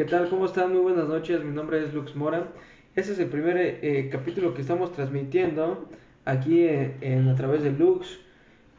¿Qué 0.00 0.06
tal? 0.06 0.30
¿Cómo 0.30 0.46
están? 0.46 0.72
Muy 0.72 0.80
buenas 0.80 1.08
noches. 1.08 1.44
Mi 1.44 1.52
nombre 1.52 1.84
es 1.84 1.92
Lux 1.92 2.16
Mora. 2.16 2.48
Este 2.96 3.12
es 3.12 3.18
el 3.18 3.28
primer 3.28 3.58
eh, 3.58 4.08
capítulo 4.10 4.54
que 4.54 4.62
estamos 4.62 4.92
transmitiendo 4.92 5.90
aquí 6.24 6.66
en, 6.66 7.28
a 7.28 7.34
través 7.34 7.62
de 7.62 7.70
Lux. 7.70 8.18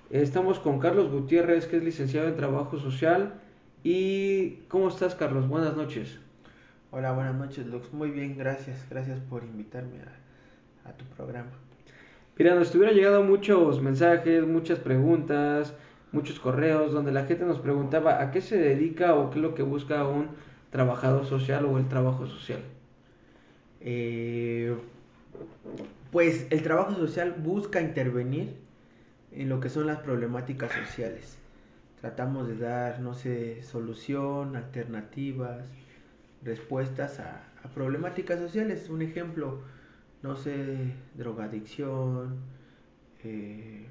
Estamos 0.10 0.58
con 0.58 0.80
Carlos 0.80 1.12
Gutiérrez, 1.12 1.68
que 1.68 1.78
es 1.78 1.84
licenciado 1.84 2.28
en 2.28 2.36
Trabajo 2.36 2.80
Social. 2.80 3.36
¿Y 3.84 4.62
cómo 4.68 4.88
estás, 4.88 5.14
Carlos? 5.14 5.48
Buenas 5.48 5.78
noches. 5.78 6.18
Hola, 6.90 7.12
buenas 7.12 7.36
noches, 7.36 7.68
Lux. 7.68 7.94
Muy 7.94 8.10
bien, 8.10 8.36
gracias. 8.36 8.84
Gracias 8.90 9.20
por 9.20 9.44
invitarme 9.44 10.00
a, 10.00 10.90
a 10.90 10.94
tu 10.94 11.06
programa. 11.06 11.52
Mira, 12.36 12.56
nos 12.56 12.66
estuvieron 12.66 12.96
llegando 12.96 13.22
muchos 13.22 13.80
mensajes, 13.80 14.48
muchas 14.48 14.80
preguntas, 14.80 15.76
muchos 16.12 16.40
correos 16.40 16.94
donde 16.94 17.12
la 17.12 17.26
gente 17.26 17.46
nos 17.46 17.60
preguntaba 17.60 18.24
a 18.24 18.32
qué 18.32 18.42
se 18.42 18.58
dedica 18.58 19.14
o 19.14 19.30
qué 19.30 19.36
es 19.36 19.44
lo 19.44 19.54
que 19.54 19.62
busca 19.62 20.08
un 20.08 20.50
trabajador 20.72 21.26
social 21.28 21.66
o 21.66 21.78
el 21.78 21.88
trabajo 21.88 22.26
social. 22.26 22.62
Eh, 23.82 24.76
pues 26.12 26.48
el 26.50 26.64
trabajo 26.64 26.96
social 26.96 27.36
busca 27.38 27.82
intervenir 27.82 28.56
en 29.32 29.50
lo 29.50 29.60
que 29.60 29.70
son 29.70 29.88
las 29.88 30.00
problemáticas 30.00 30.72
sociales. 30.72 31.38
Tratamos 32.00 32.48
de 32.48 32.58
dar, 32.58 33.00
no 33.00 33.14
sé, 33.14 33.62
solución, 33.64 34.56
alternativas, 34.56 35.66
respuestas 36.44 37.20
a, 37.20 37.44
problemáticas 37.76 38.40
sociales. 38.40 38.90
Un 38.90 39.04
ejemplo, 39.04 39.62
no 40.24 40.36
sé, 40.36 40.94
drogadicción, 41.16 42.38
eh, 43.24 43.86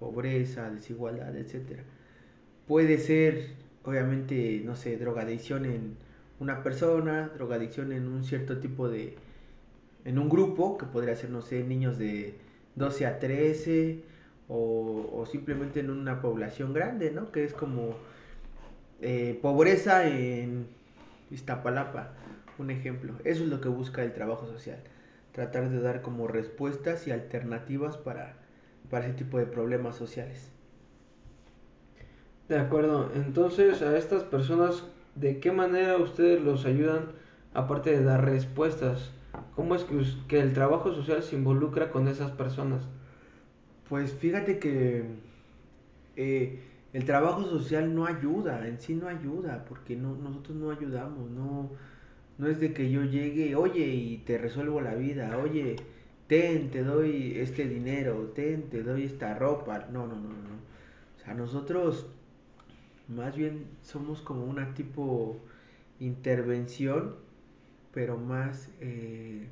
pobreza, 0.00 0.70
desigualdad, 0.70 1.36
etcétera. 1.36 1.84
Puede 2.66 2.98
ser, 2.98 3.50
obviamente, 3.84 4.62
no 4.64 4.76
sé, 4.76 4.96
drogadicción 4.96 5.64
en 5.64 5.96
una 6.42 6.62
persona, 6.62 7.30
drogadicción 7.34 7.92
en 7.92 8.08
un 8.08 8.24
cierto 8.24 8.58
tipo 8.58 8.88
de, 8.88 9.14
en 10.04 10.18
un 10.18 10.28
grupo, 10.28 10.76
que 10.76 10.86
podría 10.86 11.14
ser, 11.14 11.30
no 11.30 11.40
sé, 11.40 11.62
niños 11.62 11.98
de 11.98 12.34
12 12.74 13.06
a 13.06 13.18
13, 13.20 14.02
o, 14.48 15.24
simplemente 15.30 15.80
en 15.80 15.90
una 15.90 16.20
población 16.20 16.74
grande, 16.74 17.10
¿no? 17.12 17.30
Que 17.30 17.44
es 17.44 17.54
como 17.54 17.94
eh, 19.00 19.38
pobreza 19.40 20.06
en 20.06 20.66
Iztapalapa, 21.30 22.10
un 22.58 22.70
ejemplo. 22.70 23.14
Eso 23.24 23.44
es 23.44 23.48
lo 23.48 23.60
que 23.60 23.68
busca 23.68 24.02
el 24.02 24.12
trabajo 24.12 24.46
social, 24.46 24.78
tratar 25.30 25.70
de 25.70 25.80
dar 25.80 26.02
como 26.02 26.26
respuestas 26.26 27.06
y 27.06 27.12
alternativas 27.12 27.96
para, 27.96 28.34
para 28.90 29.06
ese 29.06 29.14
tipo 29.14 29.38
de 29.38 29.46
problemas 29.46 29.96
sociales. 29.96 30.50
De 32.48 32.58
acuerdo, 32.58 33.10
entonces 33.14 33.80
a 33.80 33.96
estas 33.96 34.24
personas, 34.24 34.82
¿de 35.14 35.40
qué 35.40 35.52
manera 35.52 35.96
ustedes 35.96 36.42
los 36.42 36.64
ayudan 36.64 37.12
aparte 37.54 37.90
de 37.90 38.04
dar 38.04 38.24
respuestas? 38.24 39.12
¿Cómo 39.54 39.74
es 39.74 39.86
que, 40.28 40.40
el 40.40 40.52
trabajo 40.52 40.94
social 40.94 41.22
se 41.22 41.36
involucra 41.36 41.90
con 41.90 42.08
esas 42.08 42.30
personas? 42.32 42.82
Pues 43.88 44.12
fíjate 44.12 44.58
que 44.58 45.04
eh, 46.16 46.60
el 46.92 47.04
trabajo 47.04 47.44
social 47.44 47.94
no 47.94 48.06
ayuda, 48.06 48.66
en 48.66 48.80
sí 48.80 48.94
no 48.94 49.08
ayuda, 49.08 49.64
porque 49.68 49.96
no, 49.96 50.14
nosotros 50.16 50.56
no 50.56 50.70
ayudamos, 50.70 51.30
no, 51.30 51.70
no 52.38 52.46
es 52.46 52.60
de 52.60 52.72
que 52.72 52.90
yo 52.90 53.04
llegue, 53.04 53.54
oye, 53.54 53.86
y 53.86 54.18
te 54.18 54.38
resuelvo 54.38 54.80
la 54.80 54.94
vida, 54.94 55.38
oye, 55.38 55.76
ten, 56.26 56.70
te 56.70 56.82
doy 56.82 57.34
este 57.36 57.66
dinero, 57.68 58.32
ten, 58.34 58.70
te 58.70 58.82
doy 58.82 59.04
esta 59.04 59.34
ropa, 59.34 59.86
no, 59.92 60.06
no, 60.06 60.14
no, 60.14 60.28
no. 60.28 60.62
O 61.16 61.24
sea, 61.24 61.34
nosotros 61.34 62.06
más 63.08 63.36
bien 63.36 63.66
somos 63.82 64.20
como 64.20 64.44
una 64.44 64.74
tipo 64.74 65.36
intervención, 66.00 67.16
pero 67.92 68.16
más, 68.18 68.70
eh, 68.80 69.48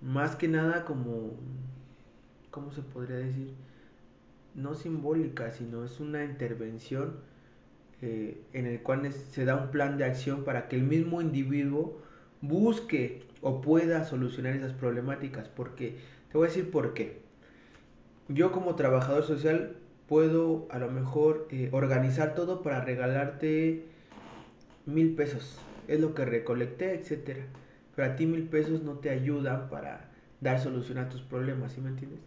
más 0.00 0.36
que 0.36 0.48
nada 0.48 0.84
como 0.84 1.34
¿cómo 2.56 2.72
se 2.72 2.80
podría 2.80 3.16
decir? 3.18 3.52
No 4.54 4.74
simbólica, 4.74 5.50
sino 5.50 5.84
es 5.84 6.00
una 6.00 6.24
intervención 6.24 7.16
eh, 8.00 8.40
en 8.54 8.64
el 8.64 8.80
cual 8.82 9.12
se 9.12 9.44
da 9.44 9.56
un 9.56 9.70
plan 9.70 9.98
de 9.98 10.06
acción 10.06 10.42
para 10.42 10.66
que 10.66 10.76
el 10.76 10.82
mismo 10.82 11.20
individuo 11.20 12.00
busque 12.40 13.24
o 13.42 13.60
pueda 13.60 14.06
solucionar 14.06 14.56
esas 14.56 14.72
problemáticas. 14.72 15.48
Porque, 15.50 15.98
te 16.32 16.38
voy 16.38 16.46
a 16.46 16.48
decir 16.48 16.70
por 16.70 16.94
qué. 16.94 17.20
Yo 18.28 18.52
como 18.52 18.74
trabajador 18.74 19.24
social 19.24 19.76
puedo 20.08 20.66
a 20.70 20.78
lo 20.78 20.90
mejor 20.90 21.48
eh, 21.50 21.68
organizar 21.72 22.34
todo 22.34 22.62
para 22.62 22.80
regalarte 22.80 23.84
mil 24.86 25.14
pesos. 25.14 25.58
Es 25.88 26.00
lo 26.00 26.14
que 26.14 26.24
recolecté, 26.24 26.94
etcétera. 26.94 27.44
Pero 27.94 28.12
a 28.12 28.16
ti 28.16 28.26
mil 28.26 28.44
pesos 28.44 28.82
no 28.82 28.98
te 28.98 29.10
ayudan 29.10 29.68
para 29.68 30.10
dar 30.40 30.60
solución 30.60 30.98
a 30.98 31.08
tus 31.08 31.22
problemas, 31.22 31.72
¿sí 31.72 31.80
me 31.80 31.90
entiendes? 31.90 32.20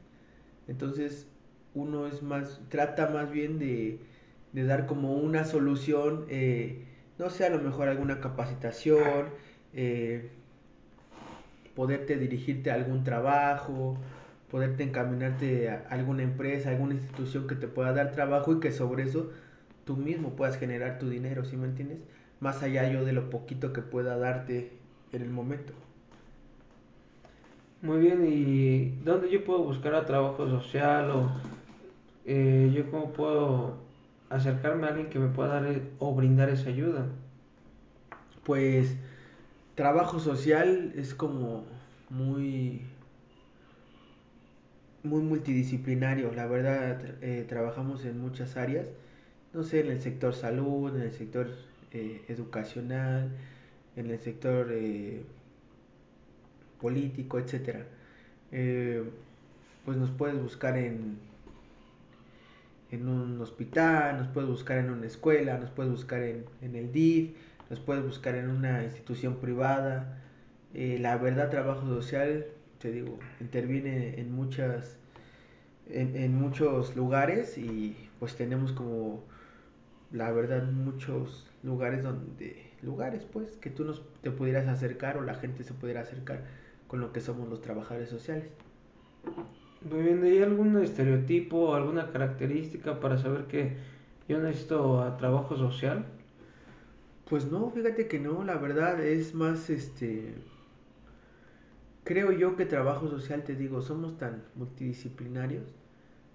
Entonces, 0.68 1.28
uno 1.74 2.08
es 2.08 2.22
más, 2.22 2.62
trata 2.70 3.10
más 3.10 3.32
bien 3.32 3.60
de, 3.60 4.00
dar 4.54 4.86
como 4.88 5.14
una 5.14 5.46
solución, 5.46 6.26
eh, 6.30 6.86
no 7.18 7.30
sé, 7.30 7.46
a 7.46 7.50
lo 7.50 7.60
mejor 7.60 7.88
alguna 7.88 8.20
capacitación, 8.20 9.30
eh, 9.74 10.30
poderte 11.76 12.18
dirigirte 12.18 12.72
a 12.72 12.76
algún 12.76 13.04
trabajo, 13.04 13.98
poderte 14.50 14.84
encaminarte 14.84 15.70
a 15.70 15.86
alguna 15.90 16.24
empresa, 16.24 16.70
alguna 16.70 16.96
institución 16.96 17.48
que 17.48 17.56
te 17.56 17.68
pueda 17.68 17.94
dar 17.94 18.12
trabajo 18.12 18.54
y 18.54 18.60
que 18.60 18.72
sobre 18.72 19.04
eso 19.04 19.30
tú 19.86 19.96
mismo 19.96 20.36
puedas 20.36 20.58
generar 20.58 21.00
tu 21.00 21.10
dinero, 21.10 21.46
¿sí 21.46 21.56
me 21.58 21.68
entiendes? 21.68 22.00
Más 22.40 22.64
allá 22.64 22.90
yo 22.92 23.06
de 23.06 23.14
lo 23.14 23.30
poquito 23.30 23.74
que 23.74 23.82
pueda 23.82 24.18
darte 24.18 24.72
en 25.12 25.22
el 25.22 25.30
momento. 25.30 25.74
Muy 27.82 28.00
bien, 28.00 28.26
¿y 28.28 28.90
dónde 29.06 29.30
yo 29.30 29.44
puedo 29.46 29.64
buscar 29.64 29.96
a 29.96 30.06
trabajo 30.06 30.50
social 30.50 31.12
o 31.12 31.32
eh, 32.26 32.72
yo 32.76 32.90
cómo 32.92 33.14
puedo 33.14 33.78
acercarme 34.30 34.86
a 34.86 34.90
alguien 34.90 35.10
que 35.10 35.18
me 35.18 35.30
pueda 35.30 35.62
dar 35.62 35.66
e, 35.66 35.82
o 36.00 36.14
brindar 36.14 36.50
esa 36.50 36.70
ayuda? 36.70 37.06
Pues 38.44 38.98
trabajo 39.76 40.20
social 40.20 40.92
es 40.96 41.14
como 41.16 41.64
muy 42.10 42.89
muy 45.04 45.22
multidisciplinario, 45.22 46.32
la 46.34 46.48
verdad 46.48 47.02
eh, 47.22 47.46
trabajamos 47.48 48.06
en 48.06 48.20
muchas 48.20 48.58
áreas, 48.58 48.86
no 49.54 49.64
sé, 49.64 49.82
en 49.82 49.92
el 49.92 50.02
sector 50.02 50.34
salud, 50.34 50.96
en 50.96 51.02
el 51.04 51.12
sector 51.12 51.50
eh, 51.92 52.24
educacional, 52.28 53.30
en 53.96 54.10
el 54.12 54.20
sector 54.20 54.72
político, 56.80 57.40
etcétera. 57.40 57.86
Eh, 58.52 59.04
pues 59.86 59.98
nos 59.98 60.12
puedes 60.12 60.42
buscar 60.42 60.78
en, 60.78 61.18
en 62.92 63.08
un 63.08 63.40
hospital, 63.42 64.18
nos 64.18 64.28
puedes 64.28 64.50
buscar 64.50 64.80
en 64.80 64.90
una 64.90 65.06
escuela, 65.06 65.58
nos 65.58 65.70
puedes 65.72 65.92
buscar 65.92 66.22
en, 66.24 66.46
el 66.62 66.92
DIF, 66.92 67.36
nos 67.70 67.80
puedes 67.80 68.04
buscar 68.04 68.36
en 68.36 68.50
una 68.50 68.84
institución 68.84 69.38
privada. 69.38 70.22
Eh, 70.74 70.98
la 71.00 71.18
verdad, 71.18 71.50
trabajo 71.50 71.88
social, 71.88 72.46
te 72.80 72.92
digo, 72.92 73.20
interviene 73.40 74.20
en 74.20 74.32
muchas 74.34 74.98
en, 75.88 76.16
en, 76.16 76.36
muchos 76.36 76.96
lugares 76.96 77.58
y 77.58 77.96
pues 78.20 78.36
tenemos 78.36 78.72
como 78.74 79.24
la 80.12 80.32
verdad 80.32 80.64
muchos 80.72 81.48
lugares 81.64 82.04
donde 82.04 82.70
lugares 82.82 83.26
pues 83.26 83.58
que 83.58 83.70
tú 83.70 83.84
nos 83.84 84.04
te 84.22 84.32
pudieras 84.32 84.68
acercar 84.68 85.18
o 85.18 85.22
la 85.22 85.36
gente 85.36 85.64
se 85.64 85.74
pudiera 85.74 86.02
acercar 86.02 86.44
con 86.88 87.00
lo 87.00 87.12
que 87.12 87.22
somos 87.22 87.50
los 87.50 87.62
trabajadores 87.62 88.10
sociales. 88.10 88.50
Muy 89.90 90.02
bien, 90.02 90.24
¿hay 90.24 90.42
algún 90.42 90.78
estereotipo 90.82 91.74
alguna 91.76 92.12
característica 92.12 93.00
para 93.00 93.18
saber 93.18 93.46
que 93.46 93.78
yo 94.28 94.40
necesito 94.40 95.02
a 95.02 95.18
trabajo 95.18 95.56
social? 95.56 96.06
Pues 97.30 97.52
no, 97.52 97.70
fíjate 97.70 98.08
que 98.08 98.20
no, 98.20 98.44
la 98.44 98.58
verdad 98.58 99.00
es 99.04 99.36
más 99.36 99.70
este 99.70 100.36
creo 102.04 102.32
yo 102.32 102.56
que 102.56 102.66
trabajo 102.66 103.10
social, 103.10 103.44
te 103.44 103.56
digo, 103.56 103.82
somos 103.82 104.18
tan 104.18 104.44
multidisciplinarios 104.56 105.66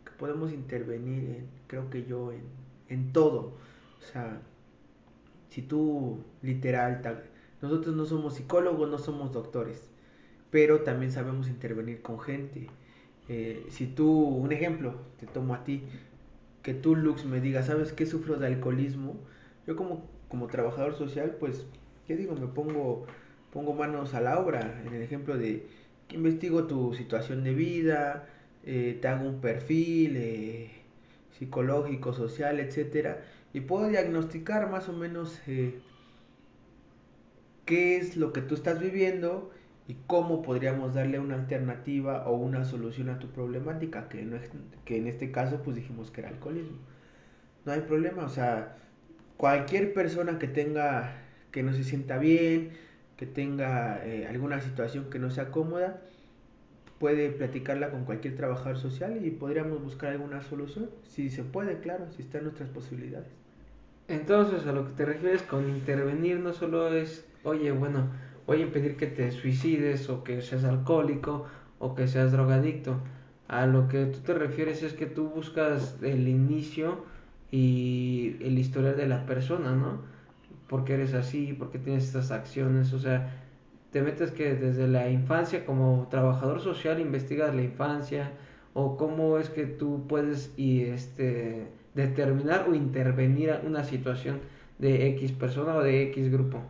que 0.04 0.12
podemos 0.12 0.52
intervenir 0.52 1.24
en, 1.30 1.48
creo 1.66 1.90
que 1.90 2.04
yo, 2.04 2.32
en, 2.32 2.42
en 2.88 3.12
todo. 3.12 3.56
O 4.00 4.02
sea, 4.12 4.40
si 5.50 5.62
tú 5.62 6.24
literal, 6.42 7.00
nosotros 7.62 7.94
no 7.94 8.04
somos 8.06 8.34
psicólogos, 8.34 8.90
no 8.90 8.98
somos 8.98 9.32
doctores, 9.32 9.88
pero 10.50 10.80
también 10.82 11.12
sabemos 11.12 11.48
intervenir 11.48 12.02
con 12.02 12.20
gente. 12.20 12.68
Eh, 13.28 13.64
si 13.70 13.86
tú, 13.86 14.10
un 14.10 14.52
ejemplo, 14.52 14.94
te 15.18 15.26
tomo 15.26 15.54
a 15.54 15.64
ti, 15.64 15.84
que 16.62 16.74
tú, 16.74 16.96
Lux, 16.96 17.24
me 17.24 17.40
digas, 17.40 17.66
¿sabes 17.66 17.92
qué 17.92 18.06
sufro 18.06 18.36
de 18.36 18.48
alcoholismo? 18.48 19.16
Yo 19.66 19.76
como, 19.76 20.08
como 20.28 20.48
trabajador 20.48 20.94
social, 20.94 21.36
pues, 21.38 21.66
¿qué 22.06 22.16
digo? 22.16 22.34
Me 22.34 22.48
pongo, 22.48 23.06
pongo 23.54 23.72
manos 23.72 24.12
a 24.14 24.20
la 24.20 24.38
obra, 24.38 24.82
en 24.84 24.92
el 24.92 25.00
ejemplo 25.00 25.38
de 25.38 25.64
que 26.08 26.16
investigo 26.16 26.66
tu 26.66 26.92
situación 26.94 27.44
de 27.44 27.54
vida, 27.54 28.28
eh, 28.64 28.98
te 29.00 29.08
hago 29.08 29.28
un 29.28 29.40
perfil 29.40 30.16
eh, 30.16 30.70
psicológico, 31.38 32.12
social, 32.12 32.58
etcétera, 32.58 33.22
y 33.52 33.60
puedo 33.60 33.88
diagnosticar 33.88 34.68
más 34.68 34.88
o 34.88 34.92
menos 34.92 35.40
qué 37.64 37.96
es 37.96 38.16
lo 38.16 38.32
que 38.32 38.42
tú 38.42 38.56
estás 38.56 38.80
viviendo 38.80 39.52
y 39.86 39.96
cómo 40.06 40.42
podríamos 40.42 40.94
darle 40.94 41.20
una 41.20 41.36
alternativa 41.36 42.26
o 42.26 42.34
una 42.34 42.64
solución 42.64 43.08
a 43.10 43.20
tu 43.20 43.28
problemática, 43.28 44.08
que, 44.08 44.22
no 44.22 44.36
es, 44.36 44.50
que 44.84 44.96
en 44.96 45.06
este 45.06 45.30
caso 45.30 45.62
pues 45.62 45.76
dijimos 45.76 46.10
que 46.10 46.22
era 46.22 46.30
alcoholismo. 46.30 46.78
No 47.64 47.72
hay 47.72 47.82
problema, 47.82 48.24
o 48.24 48.28
sea, 48.28 48.76
cualquier 49.36 49.94
persona 49.94 50.38
que 50.38 50.48
tenga, 50.48 51.16
que 51.52 51.62
no 51.62 51.72
se 51.72 51.84
sienta 51.84 52.18
bien, 52.18 52.72
que 53.24 53.32
tenga 53.32 54.04
eh, 54.04 54.26
alguna 54.26 54.60
situación 54.60 55.08
que 55.08 55.18
no 55.18 55.30
sea 55.30 55.50
cómoda, 55.50 56.02
puede 56.98 57.30
platicarla 57.30 57.90
con 57.90 58.04
cualquier 58.04 58.36
trabajador 58.36 58.76
social 58.78 59.24
y 59.24 59.30
podríamos 59.30 59.82
buscar 59.82 60.12
alguna 60.12 60.42
solución, 60.42 60.90
si 61.08 61.30
se 61.30 61.42
puede, 61.42 61.78
claro, 61.80 62.06
si 62.14 62.22
está 62.22 62.38
en 62.38 62.44
nuestras 62.44 62.68
posibilidades. 62.68 63.28
Entonces, 64.08 64.66
a 64.66 64.72
lo 64.72 64.86
que 64.86 64.92
te 64.92 65.06
refieres 65.06 65.42
con 65.42 65.70
intervenir 65.70 66.38
no 66.38 66.52
solo 66.52 66.92
es, 66.92 67.24
oye, 67.44 67.72
bueno, 67.72 68.08
voy 68.46 68.58
a 68.58 68.64
impedir 68.64 68.96
que 68.96 69.06
te 69.06 69.32
suicides 69.32 70.10
o 70.10 70.22
que 70.22 70.42
seas 70.42 70.64
alcohólico 70.64 71.46
o 71.78 71.94
que 71.94 72.06
seas 72.08 72.30
drogadicto. 72.30 73.00
A 73.48 73.66
lo 73.66 73.88
que 73.88 74.04
tú 74.04 74.18
te 74.20 74.34
refieres 74.34 74.82
es 74.82 74.92
que 74.92 75.06
tú 75.06 75.28
buscas 75.28 75.96
el 76.02 76.28
inicio 76.28 77.04
y 77.50 78.36
el 78.40 78.58
historial 78.58 78.96
de 78.96 79.06
la 79.06 79.24
persona, 79.24 79.74
¿no? 79.74 80.13
¿Por 80.68 80.84
qué 80.84 80.94
eres 80.94 81.14
así? 81.14 81.52
¿Por 81.52 81.70
qué 81.70 81.78
tienes 81.78 82.04
estas 82.04 82.30
acciones? 82.30 82.92
O 82.92 82.98
sea, 82.98 83.40
te 83.92 84.02
metes 84.02 84.30
que 84.32 84.54
desde 84.54 84.88
la 84.88 85.10
infancia 85.10 85.64
como 85.66 86.08
trabajador 86.10 86.60
social 86.60 87.00
investigas 87.00 87.54
la 87.54 87.62
infancia 87.62 88.32
o 88.72 88.96
cómo 88.96 89.38
es 89.38 89.50
que 89.50 89.66
tú 89.66 90.06
puedes 90.08 90.52
y 90.56 90.82
este 90.82 91.68
determinar 91.94 92.66
o 92.68 92.74
intervenir 92.74 93.54
una 93.64 93.84
situación 93.84 94.40
de 94.78 95.06
X 95.08 95.32
persona 95.32 95.76
o 95.76 95.82
de 95.82 96.02
X 96.10 96.30
grupo. 96.30 96.62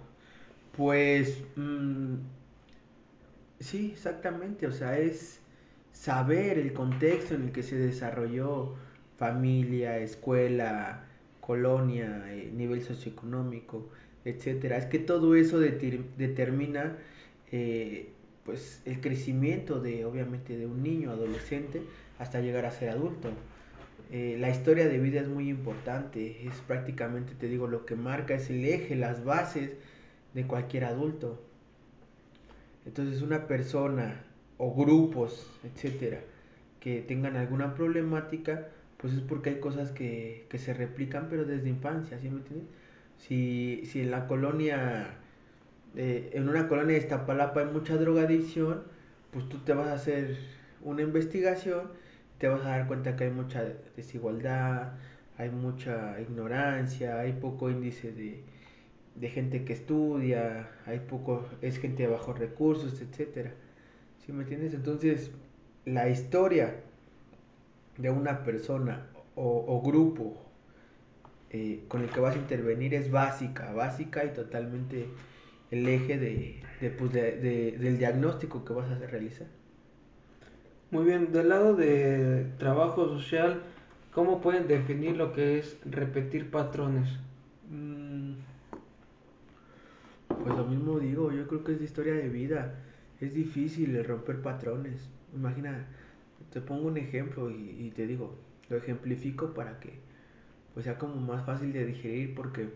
Pues 0.77 1.43
mmm, 1.57 2.17
sí, 3.61 3.91
exactamente, 3.93 4.67
o 4.67 4.73
sea, 4.73 4.99
es 4.99 5.41
saber 5.93 6.59
el 6.59 6.73
contexto 6.73 7.35
en 7.35 7.45
el 7.45 7.53
que 7.53 7.63
se 7.63 7.77
desarrolló 7.77 8.75
familia, 9.17 9.99
escuela, 9.99 11.05
colonia, 11.45 12.25
eh, 12.33 12.51
nivel 12.55 12.83
socioeconómico, 12.83 13.91
etcétera. 14.25 14.79
Es 14.79 14.87
que 14.87 14.99
todo 14.99 15.35
eso 15.35 15.61
determina 15.61 16.97
eh, 17.53 18.09
pues 18.45 18.81
el 18.87 19.03
crecimiento 19.03 19.79
de 19.79 20.07
obviamente 20.07 20.57
de 20.57 20.67
un 20.67 20.83
niño, 20.83 21.11
adolescente, 21.11 21.83
hasta 22.19 22.41
llegar 22.41 22.65
a 22.65 22.71
ser 22.71 22.89
adulto. 22.89 23.29
Eh, 24.11 24.39
la 24.41 24.49
historia 24.49 24.89
de 24.89 24.99
vida 24.99 25.21
es 25.21 25.29
muy 25.29 25.51
importante, 25.51 26.47
es 26.47 26.55
prácticamente, 26.67 27.35
te 27.35 27.49
digo, 27.49 27.67
lo 27.67 27.85
que 27.85 27.95
marca 27.95 28.35
es 28.35 28.49
el 28.49 28.65
eje, 28.65 28.97
las 28.97 29.23
bases 29.23 29.73
de 30.33 30.47
cualquier 30.47 30.87
adulto. 30.87 31.43
Entonces 32.87 33.21
una 33.21 33.47
persona 33.47 34.25
o 34.57 34.75
grupos, 34.75 35.51
etcétera, 35.63 36.21
que 36.81 37.03
tengan 37.03 37.37
alguna 37.37 37.75
problemática, 37.75 38.69
pues 38.99 39.15
es 39.15 39.21
porque 39.21 39.51
hay 39.51 39.61
cosas 39.61 39.91
que, 39.93 40.47
que 40.49 40.59
se 40.59 40.75
replican, 40.75 41.29
pero 41.31 41.45
desde 41.45 41.69
infancia, 41.69 42.19
¿sí 42.19 42.29
me 42.31 42.39
entiendes? 42.39 42.69
Si, 43.19 43.83
si 43.87 44.01
en 44.03 44.11
la 44.11 44.27
colonia, 44.27 45.19
eh, 45.97 46.31
en 46.35 46.49
una 46.49 46.69
colonia 46.69 46.95
de 46.95 47.03
Iztapalapa 47.03 47.61
hay 47.61 47.67
mucha 47.67 47.97
drogadicción, 47.97 48.85
pues 49.33 49.49
tú 49.49 49.59
te 49.59 49.73
vas 49.75 49.89
a 49.89 49.95
hacer 49.95 50.37
una 50.83 51.03
investigación, 51.03 51.89
te 52.39 52.49
vas 52.49 52.65
a 52.65 52.71
dar 52.71 52.87
cuenta 52.87 53.17
que 53.17 53.25
hay 53.25 53.31
mucha 53.31 53.65
desigualdad, 53.97 54.93
hay 55.39 55.51
mucha 55.51 56.21
ignorancia, 56.21 57.21
hay 57.21 57.33
poco 57.33 57.71
índice 57.71 58.13
de, 58.13 58.43
de 59.17 59.29
gente 59.29 59.65
que 59.65 59.73
estudia, 59.73 60.69
hay 60.87 61.01
poco, 61.01 61.47
es 61.63 61.79
gente 61.79 62.05
de 62.05 62.09
bajos 62.09 62.39
recursos, 62.39 63.01
etcétera. 63.01 63.53
¿Sí 64.25 64.33
me 64.33 64.43
entiendes? 64.43 64.75
Entonces, 64.75 65.31
la 65.85 66.09
historia 66.09 66.77
de 67.99 68.11
una 68.11 68.45
persona 68.45 69.07
o, 69.37 69.83
grupo 69.85 70.37
eh, 71.51 71.85
con 71.89 72.03
el 72.03 72.11
que 72.11 72.21
vas 72.21 72.37
a 72.37 72.39
intervenir 72.39 72.95
es 72.95 73.11
básica, 73.11 73.73
básica 73.73 74.25
y 74.25 74.33
totalmente 74.33 75.07
el 75.71 75.89
eje 75.89 76.19
de, 76.19 76.63
de, 76.81 76.91
pues 76.91 77.13
de, 77.13 77.77
del 77.79 77.99
diagnóstico 77.99 78.65
que 78.65 78.73
vas 78.73 78.91
a 78.91 78.99
realizar. 79.07 79.47
Muy 80.91 81.05
bien, 81.05 81.33
del 81.33 81.49
lado 81.49 81.75
de 81.75 82.47
trabajo 82.59 83.09
social, 83.09 83.63
¿cómo 84.13 84.41
pueden 84.41 84.69
definir 84.69 85.17
lo 85.17 85.33
que 85.33 85.59
es 85.59 85.77
repetir 85.85 86.51
patrones? 86.51 87.09
Mm, 87.69 88.35
pues 90.29 90.57
lo 90.57 90.67
mismo 90.67 91.01
digo, 91.01 91.33
yo 91.33 91.49
creo 91.49 91.65
que 91.65 91.73
es 91.73 91.79
de 91.79 91.85
historia 91.85 92.15
de 92.15 92.29
vida. 92.29 92.75
Es 93.21 93.35
difícil 93.35 93.97
el 93.97 94.05
romper 94.05 94.41
patrones. 94.43 95.09
Imagina, 95.35 95.87
te 96.55 96.63
pongo 96.63 96.89
un 96.89 96.97
ejemplo 96.97 97.51
y, 97.51 97.93
te 97.95 98.07
digo, 98.07 98.35
lo 98.71 98.79
ejemplifico 98.79 99.53
para 99.53 99.79
que 99.81 99.99
pues 100.73 100.85
sea 100.85 100.97
como 100.97 101.17
más 101.17 101.45
fácil 101.45 101.73
de 101.73 101.85
digerir 101.85 102.35
porque 102.35 102.71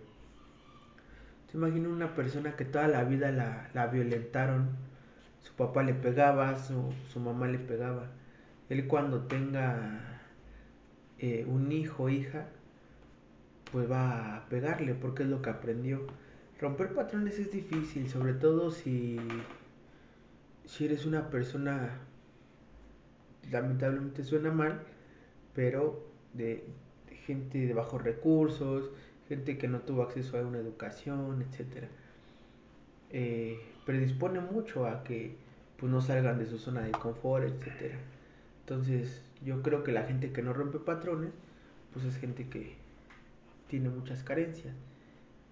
te 1.51 1.57
imagino 1.57 1.89
una 1.89 2.15
persona 2.15 2.55
que 2.57 2.67
toda 2.67 2.89
la 2.89 3.05
vida 3.05 3.33
la, 3.33 3.71
la 3.73 3.87
violentaron, 3.87 4.69
su 5.41 5.55
papá 5.55 5.83
le 5.83 5.95
pegaba, 5.95 6.59
su, 6.59 6.93
su 7.11 7.21
mamá 7.21 7.49
le 7.49 7.59
pegaba. 7.59 8.09
Él 8.69 8.87
cuando 8.87 9.23
tenga 9.23 10.21
eh, 11.19 11.47
un 11.49 11.73
hijo 11.73 12.05
o 12.05 12.09
hija, 12.11 12.49
pues 13.73 13.91
va 13.91 14.37
a 14.37 14.49
pegarle 14.51 14.93
porque 14.93 15.23
es 15.23 15.31
lo 15.31 15.41
que 15.41 15.49
aprendió 15.49 16.07
romper 16.61 16.93
patrones 16.93 17.39
es 17.39 17.53
difícil, 17.53 18.09
sobre 18.09 18.35
todo 18.35 18.71
si, 18.71 19.19
si 20.67 20.85
eres 20.85 21.07
una 21.07 21.31
persona, 21.31 22.01
lamentablemente 23.51 24.25
suena 24.25 24.51
mal, 24.51 24.83
pero 25.55 26.07
de, 26.35 26.65
gente 27.27 27.67
de 27.67 27.75
bajos 27.75 28.03
recursos, 28.03 28.91
gente 29.29 29.59
que 29.59 29.69
no 29.69 29.81
tuvo 29.81 30.03
acceso 30.03 30.39
a 30.39 30.43
una 30.43 30.59
educación, 30.59 31.43
etc. 31.43 31.85
Eh, 33.11 33.61
predispone 33.85 34.41
mucho 34.41 34.87
a 34.87 35.05
que 35.05 35.37
pues, 35.77 35.93
no 35.93 36.01
salgan 36.01 36.39
de 36.39 36.47
su 36.47 36.59
zona 36.59 36.83
de 36.83 36.93
confort, 36.93 37.45
etc. 37.45 37.95
Entonces, 38.61 39.23
yo 39.45 39.63
creo 39.63 39.85
que 39.85 39.93
la 39.93 40.05
gente 40.05 40.33
que 40.33 40.43
no 40.43 40.53
rompe 40.53 40.79
patrones, 40.79 41.33
pues 41.93 42.05
es 42.05 42.17
gente 42.17 42.49
que 42.49 42.77
tiene 43.69 43.89
muchas 43.89 44.23
carencias. 44.23 44.75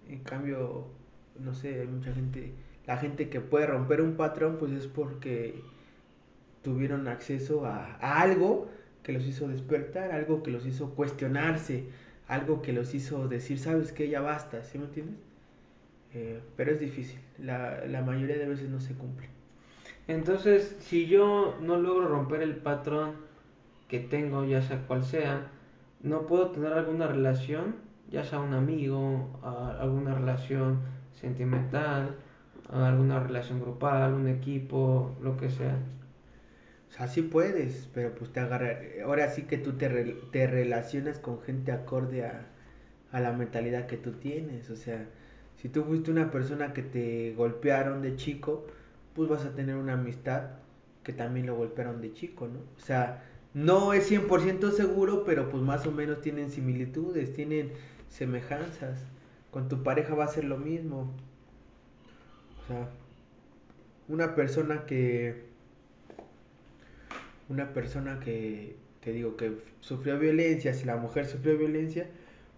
En 0.09 0.19
cambio, 0.19 0.87
no 1.39 1.53
sé, 1.53 1.81
hay 1.81 1.87
mucha 1.87 2.13
gente, 2.13 2.53
la 2.85 2.97
gente 2.97 3.29
que 3.29 3.41
puede 3.41 3.67
romper 3.67 4.01
un 4.01 4.15
patrón, 4.15 4.57
pues 4.57 4.71
es 4.71 4.87
porque 4.87 5.61
tuvieron 6.67 7.07
acceso 7.07 7.65
a, 7.65 7.95
algo 7.95 8.67
que 9.01 9.13
los 9.13 9.25
hizo 9.25 9.47
despertar, 9.47 10.11
algo 10.11 10.43
que 10.43 10.51
los 10.51 10.65
hizo 10.65 10.95
cuestionarse, 10.95 11.85
algo 12.27 12.61
que 12.61 12.73
los 12.73 12.93
hizo 12.93 13.29
decir, 13.29 13.57
sabes 13.57 13.93
que 13.93 14.09
ya 14.09 14.19
basta, 14.19 14.65
¿sí 14.65 14.77
me 14.77 14.83
entiendes? 14.83 15.15
Eh, 16.13 16.41
pero 16.57 16.71
es 16.71 16.81
difícil, 16.81 17.21
la, 17.37 18.03
mayoría 18.05 18.37
de 18.37 18.49
veces 18.49 18.67
no 18.67 18.81
se 18.81 18.95
cumple. 18.95 19.29
Entonces, 20.09 20.75
si 20.81 21.05
yo 21.05 21.57
no 21.61 21.77
logro 21.77 22.09
romper 22.09 22.41
el 22.41 22.57
patrón 22.57 23.13
que 23.87 24.01
tengo, 24.01 24.43
ya 24.43 24.61
sea 24.61 24.85
cual 24.87 25.05
sea, 25.05 25.47
no 26.03 26.25
puedo 26.25 26.51
tener 26.51 26.73
alguna 26.73 27.07
relación 27.07 27.87
ya 28.09 28.25
sea 28.25 28.39
un 28.39 28.53
amigo, 28.53 29.39
alguna 29.79 30.15
relación 30.15 30.79
sentimental, 31.13 32.17
alguna 32.69 33.21
relación 33.21 33.61
grupal, 33.61 34.13
un 34.13 34.27
equipo, 34.27 35.15
lo 35.21 35.37
que 35.37 35.49
sea. 35.49 35.77
O 36.89 36.93
sea, 36.93 37.07
sí 37.07 37.21
puedes, 37.21 37.89
pero 37.93 38.15
pues 38.15 38.31
te 38.31 38.39
agarra. 38.39 38.79
Ahora 39.03 39.29
sí 39.29 39.43
que 39.43 39.57
tú 39.57 39.73
te, 39.73 39.89
te 40.31 40.47
relacionas 40.47 41.19
con 41.19 41.41
gente 41.41 41.71
acorde 41.71 42.25
a, 42.25 42.47
a 43.11 43.19
la 43.19 43.33
mentalidad 43.33 43.87
que 43.87 43.97
tú 43.97 44.13
tienes. 44.13 44.69
O 44.69 44.75
sea, 44.75 45.07
si 45.57 45.69
tú 45.69 45.83
fuiste 45.83 46.11
una 46.11 46.31
persona 46.31 46.73
que 46.73 46.83
te 46.83 47.33
golpearon 47.35 48.01
de 48.01 48.15
chico, 48.15 48.67
pues 49.13 49.29
vas 49.29 49.45
a 49.45 49.55
tener 49.55 49.75
una 49.75 49.93
amistad 49.93 50.51
que 51.03 51.13
también 51.13 51.45
lo 51.47 51.55
golpearon 51.55 52.01
de 52.01 52.13
chico, 52.13 52.47
¿no? 52.47 52.59
O 52.59 52.79
sea, 52.79 53.23
no 53.53 53.93
es 53.93 54.11
100% 54.11 54.71
seguro, 54.71 55.23
pero 55.25 55.49
pues 55.49 55.63
más 55.63 55.87
o 55.87 55.91
menos 55.91 56.21
tienen 56.21 56.51
similitudes, 56.51 57.33
tienen 57.33 57.71
semejanzas. 58.09 58.99
Con 59.51 59.69
tu 59.69 59.83
pareja 59.83 60.13
va 60.15 60.25
a 60.25 60.27
ser 60.27 60.43
lo 60.43 60.57
mismo. 60.57 61.13
O 62.63 62.67
sea, 62.67 62.89
una 64.07 64.35
persona 64.35 64.85
que 64.85 65.46
una 67.49 67.73
persona 67.73 68.19
que 68.19 68.75
te 69.01 69.11
digo 69.13 69.37
que 69.37 69.57
sufrió 69.79 70.19
violencia, 70.19 70.73
si 70.73 70.85
la 70.85 70.97
mujer 70.97 71.25
sufrió 71.25 71.57
violencia, 71.57 72.07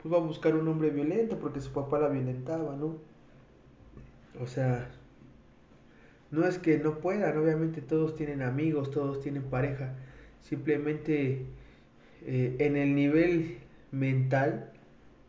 pues 0.02 0.14
va 0.14 0.18
a 0.18 0.22
buscar 0.22 0.56
un 0.56 0.68
hombre 0.68 0.90
violento 0.90 1.38
porque 1.40 1.62
su 1.62 1.72
papá 1.72 2.00
la 2.00 2.10
violentaba, 2.10 2.76
¿no? 2.76 2.98
O 4.40 4.48
sea, 4.48 4.90
no 6.32 6.46
es 6.46 6.58
que 6.58 6.78
no 6.80 7.00
puedan, 7.00 7.38
obviamente 7.38 7.82
todos 7.82 8.16
tienen 8.16 8.42
amigos, 8.42 8.92
todos 8.92 9.22
tienen 9.22 9.44
pareja, 9.44 9.96
simplemente 10.42 11.46
eh, 12.26 12.56
en 12.60 12.78
el 12.78 12.96
nivel 12.96 13.58
mental 13.92 14.72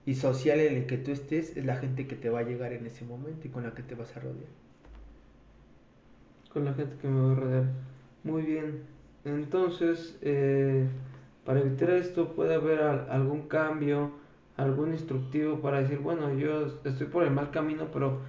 y 0.07 0.15
social 0.15 0.61
en 0.61 0.77
el 0.77 0.87
que 0.87 0.99
tú 0.99 1.13
estés 1.13 1.57
es 1.57 1.65
la 1.65 1.77
gente 1.77 2.07
que 2.07 2.17
te 2.17 2.31
va 2.31 2.41
a 2.41 2.43
llegar 2.43 2.73
en 2.73 2.87
ese 2.87 3.05
momento 3.05 3.47
y 3.47 3.51
con 3.51 3.63
la 3.65 3.75
que 3.75 3.83
te 3.83 3.95
vas 3.95 4.17
a 4.17 4.21
rodear. 4.21 4.51
Con 6.53 6.65
la 6.65 6.75
gente 6.75 6.97
que 7.01 7.09
me 7.09 7.21
va 7.21 7.33
a 7.33 7.35
rodear. 7.35 7.65
Muy 8.25 8.43
bien. 8.43 9.00
Entonces, 9.25 10.19
eh, 10.23 10.87
para 11.45 11.61
evitar 11.61 11.91
esto, 11.91 12.35
puede 12.35 12.55
haber 12.55 12.81
algún 12.81 13.49
cambio, 13.49 14.13
algún 14.57 14.93
instructivo 14.93 15.61
para 15.61 15.81
decir, 15.81 15.99
bueno, 15.99 16.33
yo 16.35 16.67
estoy 16.85 17.07
por 17.07 17.25
el 17.25 17.31
mal 17.31 17.51
camino, 17.51 17.89
pero 17.93 18.21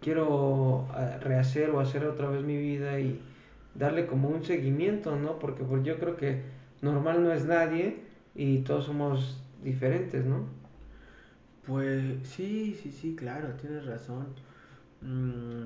quiero 0.00 0.86
ah, 0.90 1.18
rehacer 1.20 1.70
o 1.70 1.80
hacer 1.80 2.04
otra 2.04 2.28
vez 2.28 2.42
mi 2.42 2.56
vida 2.56 3.00
y 3.00 3.20
darle 3.74 4.06
como 4.06 4.28
un 4.28 4.44
seguimiento, 4.44 5.16
¿no? 5.16 5.38
Porque 5.38 5.64
pues 5.64 5.82
yo 5.84 5.98
creo 5.98 6.16
que 6.16 6.42
normal 6.82 7.22
no 7.24 7.32
es 7.32 7.46
nadie 7.46 8.00
y 8.34 8.58
todos 8.58 8.84
somos 8.84 9.42
diferentes, 9.62 10.24
¿no? 10.24 10.44
Pues 11.66 12.02
sí, 12.24 12.78
sí, 12.82 12.92
sí, 12.92 13.16
claro, 13.16 13.48
tienes 13.54 13.86
razón. 13.86 14.26
Mm, 15.00 15.64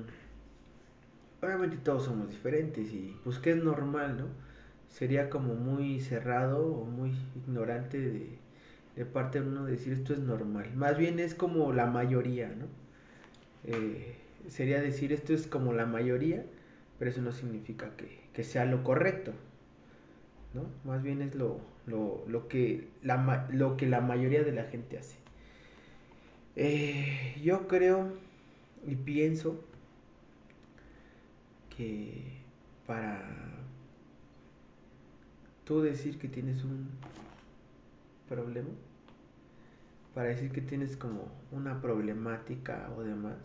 obviamente 1.41 1.77
todos 1.77 2.05
somos 2.05 2.29
diferentes 2.29 2.91
y 2.93 3.17
pues 3.23 3.39
que 3.39 3.51
es 3.51 3.63
normal, 3.63 4.17
¿no? 4.17 4.48
Sería 4.89 5.29
como 5.29 5.53
muy 5.55 5.99
cerrado 6.01 6.65
o 6.67 6.85
muy 6.85 7.13
ignorante 7.35 7.99
de, 8.95 9.05
parte 9.05 9.39
de 9.41 9.47
uno 9.47 9.65
decir 9.65 9.93
esto 9.93 10.13
es 10.13 10.19
normal. 10.19 10.71
Más 10.75 10.97
bien 10.97 11.19
es 11.19 11.35
como 11.35 11.71
la 11.73 11.85
mayoría, 11.85 12.49
¿no? 12.49 12.65
Eh, 13.65 14.15
sería 14.47 14.81
decir 14.81 15.13
esto 15.13 15.33
es 15.33 15.47
como 15.47 15.73
la 15.73 15.85
mayoría, 15.85 16.45
pero 16.97 17.11
eso 17.11 17.21
no 17.21 17.31
significa 17.31 17.95
que, 17.95 18.19
que 18.33 18.43
sea 18.43 18.65
lo 18.65 18.83
correcto, 18.83 19.33
¿no? 20.53 20.65
Más 20.83 21.03
bien 21.03 21.21
es 21.21 21.35
lo, 21.35 21.61
lo, 21.87 22.23
lo, 22.27 22.47
que, 22.47 22.87
la, 23.03 23.47
lo 23.51 23.77
que 23.77 23.87
la 23.87 24.01
mayoría 24.01 24.43
de 24.43 24.51
la 24.51 24.63
gente 24.65 24.97
hace. 24.97 25.17
Eh, 26.55 27.35
yo 27.41 27.67
creo 27.67 28.11
y 28.85 28.95
pienso 28.95 29.63
que 31.75 32.39
para 32.85 33.48
tú 35.69 35.83
decir 35.83 36.17
que 36.17 36.27
tienes 36.27 36.63
un 36.63 36.89
problema, 38.27 38.69
para 40.15 40.29
decir 40.29 40.51
que 40.51 40.61
tienes 40.61 40.97
como 40.97 41.27
una 41.51 41.79
problemática 41.79 42.89
o 42.97 43.03
demás, 43.03 43.35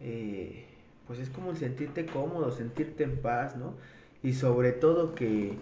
eh, 0.00 0.66
pues 1.06 1.20
es 1.20 1.30
como 1.30 1.54
sentirte 1.54 2.06
cómodo, 2.06 2.50
sentirte 2.50 3.04
en 3.04 3.22
paz, 3.22 3.56
¿no? 3.56 3.74
Y 4.24 4.32
sobre 4.32 4.72
todo 4.72 5.14
que, 5.14 5.54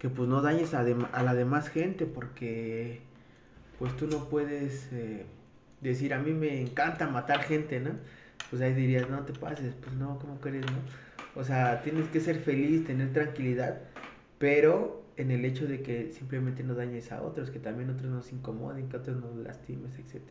que 0.00 0.08
pues 0.08 0.28
no 0.28 0.42
dañes 0.42 0.74
a, 0.74 0.80
a, 0.80 1.22
la 1.22 1.34
demás 1.34 1.68
gente 1.68 2.06
porque 2.06 3.00
pues 3.78 3.96
tú 3.96 4.08
no 4.08 4.28
puedes 4.28 4.92
eh, 4.92 5.26
decir 5.80 6.12
a 6.12 6.18
mí 6.18 6.32
me 6.32 6.60
encanta 6.60 7.06
matar 7.06 7.44
gente, 7.44 7.78
¿no? 7.78 7.92
Pues 8.50 8.60
ahí 8.62 8.74
dirías, 8.74 9.08
no 9.08 9.20
te 9.20 9.32
pases, 9.32 9.74
pues 9.80 9.94
no, 9.94 10.18
¿cómo 10.18 10.40
crees, 10.40 10.66
no? 10.66 11.40
O 11.40 11.44
sea, 11.44 11.82
tienes 11.84 12.08
que 12.08 12.18
ser 12.18 12.40
feliz, 12.40 12.84
tener 12.84 13.12
tranquilidad, 13.12 13.80
pero 14.40 15.03
en 15.16 15.30
el 15.30 15.44
hecho 15.44 15.66
de 15.66 15.82
que 15.82 16.12
simplemente 16.12 16.62
no 16.62 16.74
dañes 16.74 17.12
a 17.12 17.22
otros, 17.22 17.50
que 17.50 17.58
también 17.58 17.90
otros 17.90 18.10
nos 18.10 18.32
incomoden, 18.32 18.88
que 18.88 18.96
otros 18.96 19.16
nos 19.16 19.36
lastimes, 19.36 19.98
etc. 19.98 20.22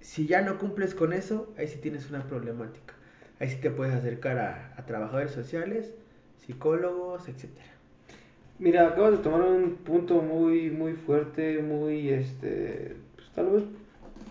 Si 0.00 0.26
ya 0.26 0.42
no 0.42 0.58
cumples 0.58 0.94
con 0.94 1.12
eso, 1.12 1.52
ahí 1.56 1.66
sí 1.66 1.78
tienes 1.78 2.10
una 2.10 2.24
problemática. 2.24 2.94
Ahí 3.40 3.48
sí 3.48 3.56
te 3.60 3.70
puedes 3.70 3.94
acercar 3.94 4.38
a, 4.38 4.84
trabajadores 4.86 5.32
sociales, 5.32 5.94
psicólogos, 6.36 7.28
etc. 7.28 7.48
Mira, 8.58 8.88
acabas 8.88 9.12
de 9.12 9.18
tomar 9.18 9.42
un 9.42 9.76
punto 9.76 10.20
muy, 10.20 10.70
muy 10.70 10.92
fuerte, 10.92 11.60
muy, 11.62 12.10
este, 12.10 12.96
pues, 13.16 13.30
tal 13.34 13.50
vez 13.50 13.64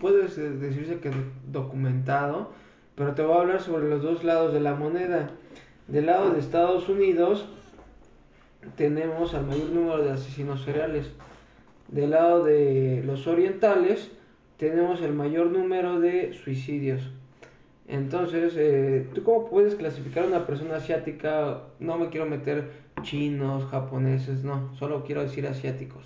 puede 0.00 0.22
decirse 0.22 1.00
que 1.00 1.10
documentado, 1.50 2.52
pero 2.94 3.14
te 3.14 3.22
voy 3.22 3.36
a 3.36 3.40
hablar 3.40 3.60
sobre 3.60 3.88
los 3.88 4.02
dos 4.02 4.24
lados 4.24 4.52
de 4.52 4.60
la 4.60 4.74
moneda. 4.74 5.30
Del 5.88 6.06
lado 6.06 6.30
de 6.30 6.40
Estados 6.40 6.88
Unidos, 6.88 7.46
tenemos 8.76 9.34
al 9.34 9.46
mayor 9.46 9.70
número 9.70 10.02
de 10.02 10.12
asesinos 10.12 10.62
seriales. 10.62 11.10
Del 11.88 12.10
lado 12.10 12.44
de 12.44 13.02
los 13.04 13.26
orientales 13.26 14.10
tenemos 14.56 15.02
el 15.02 15.12
mayor 15.12 15.46
número 15.50 16.00
de 16.00 16.32
suicidios. 16.32 17.10
Entonces, 17.86 18.54
eh, 18.56 19.08
¿tú 19.14 19.22
cómo 19.22 19.48
puedes 19.48 19.74
clasificar 19.74 20.24
a 20.24 20.28
una 20.28 20.46
persona 20.46 20.76
asiática? 20.76 21.60
No 21.80 21.98
me 21.98 22.08
quiero 22.08 22.26
meter 22.26 22.70
chinos, 23.02 23.66
japoneses, 23.66 24.42
no, 24.42 24.74
solo 24.76 25.04
quiero 25.04 25.22
decir 25.22 25.46
asiáticos. 25.46 26.04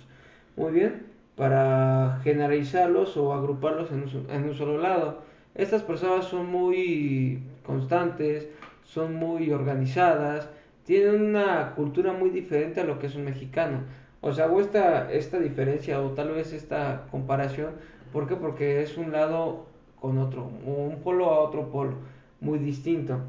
Muy 0.57 0.73
bien, 0.73 1.05
para 1.35 2.19
generalizarlos 2.23 3.15
o 3.15 3.33
agruparlos 3.33 3.91
en 3.91 4.03
un, 4.03 4.27
en 4.29 4.43
un 4.43 4.55
solo 4.55 4.77
lado. 4.77 5.21
Estas 5.55 5.83
personas 5.83 6.25
son 6.25 6.47
muy 6.47 7.41
constantes, 7.65 8.49
son 8.83 9.15
muy 9.15 9.51
organizadas, 9.51 10.49
tienen 10.89 11.21
una 11.21 11.75
cultura 11.75 12.13
muy 12.13 12.31
diferente 12.31 12.81
a 12.81 12.83
lo 12.83 12.97
que 12.97 13.05
es 13.05 13.13
un 13.13 13.23
mexicano. 13.23 13.83
O 14.21 14.33
sea, 14.33 14.45
hago 14.45 14.59
esta, 14.59 15.07
diferencia 15.37 16.01
o 16.01 16.13
tal 16.13 16.31
vez 16.31 16.51
esta 16.51 17.05
comparación. 17.11 17.73
¿Por 18.11 18.27
qué? 18.27 18.35
Porque 18.35 18.81
es 18.81 18.97
un 18.97 19.11
lado 19.11 19.67
con 20.01 20.17
otro, 20.17 20.49
un 20.65 20.97
polo 21.03 21.25
a 21.25 21.41
otro 21.41 21.69
polo, 21.69 21.93
muy 22.41 22.57
distinto. 22.57 23.19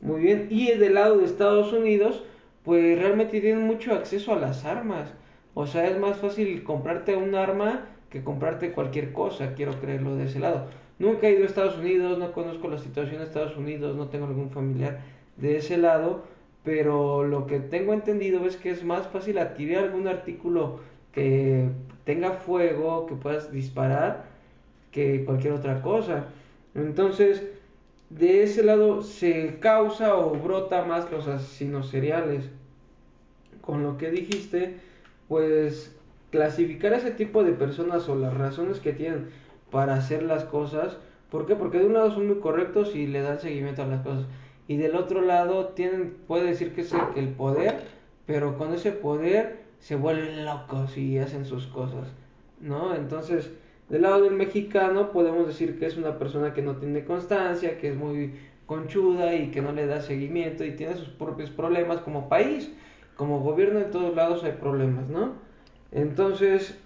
Muy 0.00 0.20
bien. 0.20 0.46
Y 0.48 0.70
del 0.74 0.94
lado 0.94 1.18
de 1.18 1.24
Estados 1.24 1.72
Unidos, 1.72 2.22
pues 2.62 2.96
realmente 2.96 3.40
tienen 3.40 3.66
mucho 3.66 3.94
acceso 3.94 4.34
a 4.34 4.38
las 4.38 4.64
armas. 4.64 5.12
O 5.54 5.66
sea, 5.66 5.88
es 5.88 5.98
más 5.98 6.18
fácil 6.18 6.62
comprarte 6.62 7.16
un 7.16 7.34
arma 7.34 7.86
que 8.10 8.22
comprarte 8.22 8.70
cualquier 8.70 9.12
cosa, 9.12 9.54
quiero 9.56 9.72
creerlo 9.80 10.14
de 10.14 10.26
ese 10.26 10.38
lado. 10.38 10.68
Nunca 11.00 11.26
he 11.26 11.32
ido 11.32 11.42
a 11.42 11.46
Estados 11.46 11.78
Unidos, 11.78 12.16
no 12.16 12.30
conozco 12.30 12.68
la 12.68 12.78
situación 12.78 13.18
de 13.18 13.24
Estados 13.24 13.56
Unidos, 13.56 13.96
no 13.96 14.06
tengo 14.06 14.26
algún 14.26 14.50
familiar 14.50 15.00
de 15.36 15.56
ese 15.56 15.78
lado, 15.78 16.37
pero 16.64 17.24
lo 17.24 17.46
que 17.46 17.60
tengo 17.60 17.92
entendido 17.92 18.46
es 18.46 18.56
que 18.56 18.70
es 18.70 18.84
más 18.84 19.06
fácil 19.08 19.38
adquirir 19.38 19.78
algún 19.78 20.06
artículo 20.08 20.80
que 21.12 21.68
tenga 22.04 22.32
fuego, 22.32 23.06
que 23.06 23.14
puedas 23.14 23.52
disparar, 23.52 24.26
que 24.90 25.24
cualquier 25.24 25.54
otra 25.54 25.82
cosa. 25.82 26.26
Entonces, 26.74 27.42
de 28.10 28.42
ese 28.42 28.62
lado 28.62 29.02
se 29.02 29.58
causa 29.60 30.16
o 30.16 30.30
brota 30.34 30.84
más 30.84 31.10
los 31.10 31.26
asesinos 31.28 31.88
seriales. 31.88 32.48
Con 33.60 33.82
lo 33.82 33.98
que 33.98 34.10
dijiste, 34.10 34.76
pues 35.28 35.94
clasificar 36.30 36.92
a 36.94 36.98
ese 36.98 37.10
tipo 37.10 37.44
de 37.44 37.52
personas 37.52 38.08
o 38.08 38.16
las 38.16 38.34
razones 38.34 38.80
que 38.80 38.92
tienen 38.92 39.28
para 39.70 39.94
hacer 39.94 40.22
las 40.22 40.44
cosas, 40.44 40.96
¿por 41.30 41.46
qué? 41.46 41.54
Porque 41.54 41.78
de 41.78 41.86
un 41.86 41.94
lado 41.94 42.10
son 42.10 42.26
muy 42.26 42.40
correctos 42.40 42.94
y 42.94 43.06
le 43.06 43.20
dan 43.20 43.40
seguimiento 43.40 43.82
a 43.82 43.86
las 43.86 44.02
cosas 44.02 44.26
y 44.68 44.76
del 44.76 44.94
otro 44.94 45.22
lado 45.22 45.68
tienen, 45.68 46.14
puede 46.28 46.48
decir 46.48 46.74
que 46.74 46.82
es 46.82 46.92
el, 47.16 47.30
poder, 47.30 47.80
pero 48.26 48.58
con 48.58 48.74
ese 48.74 48.92
poder 48.92 49.60
se 49.80 49.96
vuelven 49.96 50.44
locos 50.44 50.96
y 50.96 51.18
hacen 51.18 51.46
sus 51.46 51.66
cosas, 51.66 52.08
¿no? 52.60 52.94
Entonces, 52.94 53.50
del 53.88 54.02
lado 54.02 54.22
del 54.22 54.34
mexicano 54.34 55.10
podemos 55.10 55.46
decir 55.46 55.78
que 55.78 55.86
es 55.86 55.96
una 55.96 56.18
persona 56.18 56.52
que 56.52 56.60
no 56.60 56.76
tiene 56.76 57.06
constancia, 57.06 57.78
que 57.78 57.88
es 57.88 57.96
muy 57.96 58.34
conchuda 58.66 59.34
y 59.34 59.50
que 59.50 59.62
no 59.62 59.72
le 59.72 59.86
da 59.86 60.02
seguimiento 60.02 60.62
y 60.64 60.72
tiene 60.72 60.96
sus 60.96 61.08
propios 61.08 61.48
problemas 61.48 62.00
como 62.00 62.28
país, 62.28 62.70
como 63.16 63.40
gobierno 63.40 63.80
en 63.80 63.90
todos 63.90 64.14
lados 64.14 64.44
hay 64.44 64.52
problemas, 64.52 65.08
¿no? 65.08 65.32
Entonces, 65.92 66.78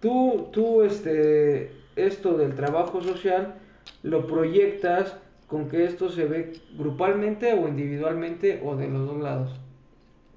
tú, 0.00 0.46
tú, 0.52 0.82
este, 0.82 1.72
esto 1.96 2.38
del 2.38 2.54
trabajo 2.54 3.02
social 3.02 3.56
lo 4.04 4.28
proyectas 4.28 5.16
con 5.46 5.68
que 5.68 5.84
esto 5.84 6.08
se 6.08 6.26
ve 6.26 6.52
grupalmente 6.76 7.52
o 7.54 7.68
individualmente 7.68 8.60
o 8.64 8.76
de 8.76 8.88
los 8.88 9.06
dos 9.06 9.22
lados? 9.22 9.60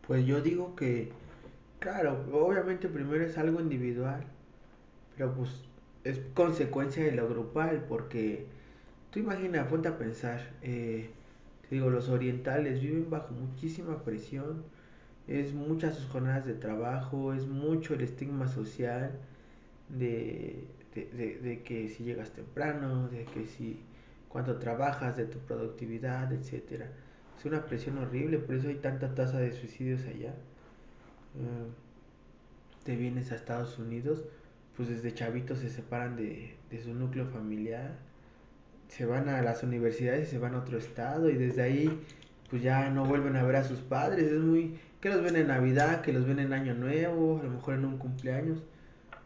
Pues 0.06 0.25
yo 0.25 0.42
digo 0.42 0.75
que, 0.75 1.12
claro, 1.80 2.25
obviamente 2.32 2.88
primero 2.88 3.24
es 3.24 3.38
algo 3.38 3.60
individual, 3.60 4.24
pero 5.16 5.34
pues 5.34 5.50
es 6.04 6.20
consecuencia 6.34 7.04
de 7.04 7.12
lo 7.12 7.28
grupal, 7.28 7.86
porque 7.88 8.46
tú 9.12 9.20
imaginas, 9.20 9.68
ponte 9.68 9.88
a 9.88 9.98
pensar, 9.98 10.42
eh, 10.62 11.10
te 11.68 11.75
digo, 11.75 11.89
los 11.89 12.10
orientales 12.10 12.82
viven 12.82 13.10
bajo 13.10 13.34
muchísima 13.34 14.04
presión, 14.04 14.63
es 15.28 15.54
muchas 15.54 15.96
sus 15.96 16.06
jornadas 16.06 16.46
de 16.46 16.56
trabajo, 16.56 17.34
es 17.34 17.48
mucho 17.48 17.94
el 17.94 18.01
estigma 18.01 18.48
social 18.48 19.12
de, 19.89 20.63
de 20.96 21.62
que 21.63 21.88
si 21.89 22.04
llegas 22.04 22.32
temprano, 22.32 23.10
de 23.10 23.25
que 23.25 23.46
si 23.46 23.80
cuánto 24.29 24.57
trabajas, 24.57 25.17
de 25.17 25.25
tu 25.25 25.39
productividad, 25.39 26.31
etcétera. 26.31 26.88
Es 27.38 27.45
una 27.45 27.65
presión 27.65 27.98
horrible, 27.98 28.38
por 28.38 28.55
eso 28.55 28.69
hay 28.69 28.75
tanta 28.75 29.13
tasa 29.15 29.39
de 29.39 29.51
suicidios 29.51 30.05
allá. 30.05 30.29
Eh, 31.36 31.67
te 32.83 32.95
vienes 32.95 33.31
a 33.31 33.36
Estados 33.36 33.77
Unidos, 33.79 34.24
pues 34.77 34.89
desde 34.89 35.13
chavitos 35.13 35.59
se 35.59 35.69
separan 35.69 36.15
de, 36.15 36.55
de 36.69 36.81
su 36.81 36.93
núcleo 36.93 37.25
familiar, 37.27 37.98
se 38.88 39.05
van 39.05 39.29
a 39.29 39.41
las 39.41 39.63
universidades 39.63 40.29
y 40.29 40.31
se 40.31 40.39
van 40.39 40.55
a 40.55 40.59
otro 40.59 40.77
estado 40.77 41.29
y 41.29 41.36
desde 41.36 41.62
ahí 41.62 42.01
pues 42.50 42.63
ya 42.63 42.89
no 42.89 43.05
vuelven 43.05 43.36
a 43.36 43.43
ver 43.43 43.57
a 43.57 43.63
sus 43.63 43.79
padres, 43.79 44.31
es 44.31 44.39
muy 44.39 44.79
que 45.01 45.09
los 45.09 45.21
ven 45.21 45.36
en 45.36 45.48
Navidad, 45.48 46.01
que 46.01 46.12
los 46.12 46.25
ven 46.25 46.39
en 46.39 46.51
Año 46.51 46.74
Nuevo, 46.74 47.39
a 47.39 47.43
lo 47.43 47.50
mejor 47.51 47.75
en 47.75 47.86
un 47.86 47.98
cumpleaños, 47.98 48.63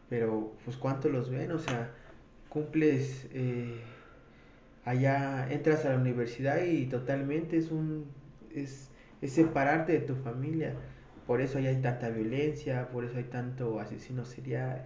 pero 0.10 0.54
pues 0.66 0.78
cuánto 0.78 1.10
los 1.10 1.30
ven, 1.30 1.52
o 1.52 1.60
sea, 1.60 1.92
cumples 2.50 3.28
eh, 3.32 3.82
allá, 4.86 5.48
entras 5.52 5.86
a 5.86 5.90
la 5.90 5.98
universidad 5.98 6.64
y 6.64 6.86
totalmente 6.88 7.58
es 7.58 7.72
un, 7.72 8.06
es, 8.54 8.92
es 9.22 9.34
separarte 9.34 9.94
de 9.94 10.00
tu 10.00 10.16
familia. 10.16 10.76
Por 11.28 11.42
eso 11.42 11.58
hay 11.58 11.82
tanta 11.82 12.10
violencia, 12.10 12.90
por 12.90 13.06
eso 13.06 13.18
hay 13.18 13.24
tanto 13.26 13.80
asesino 13.80 14.26
serial, 14.26 14.86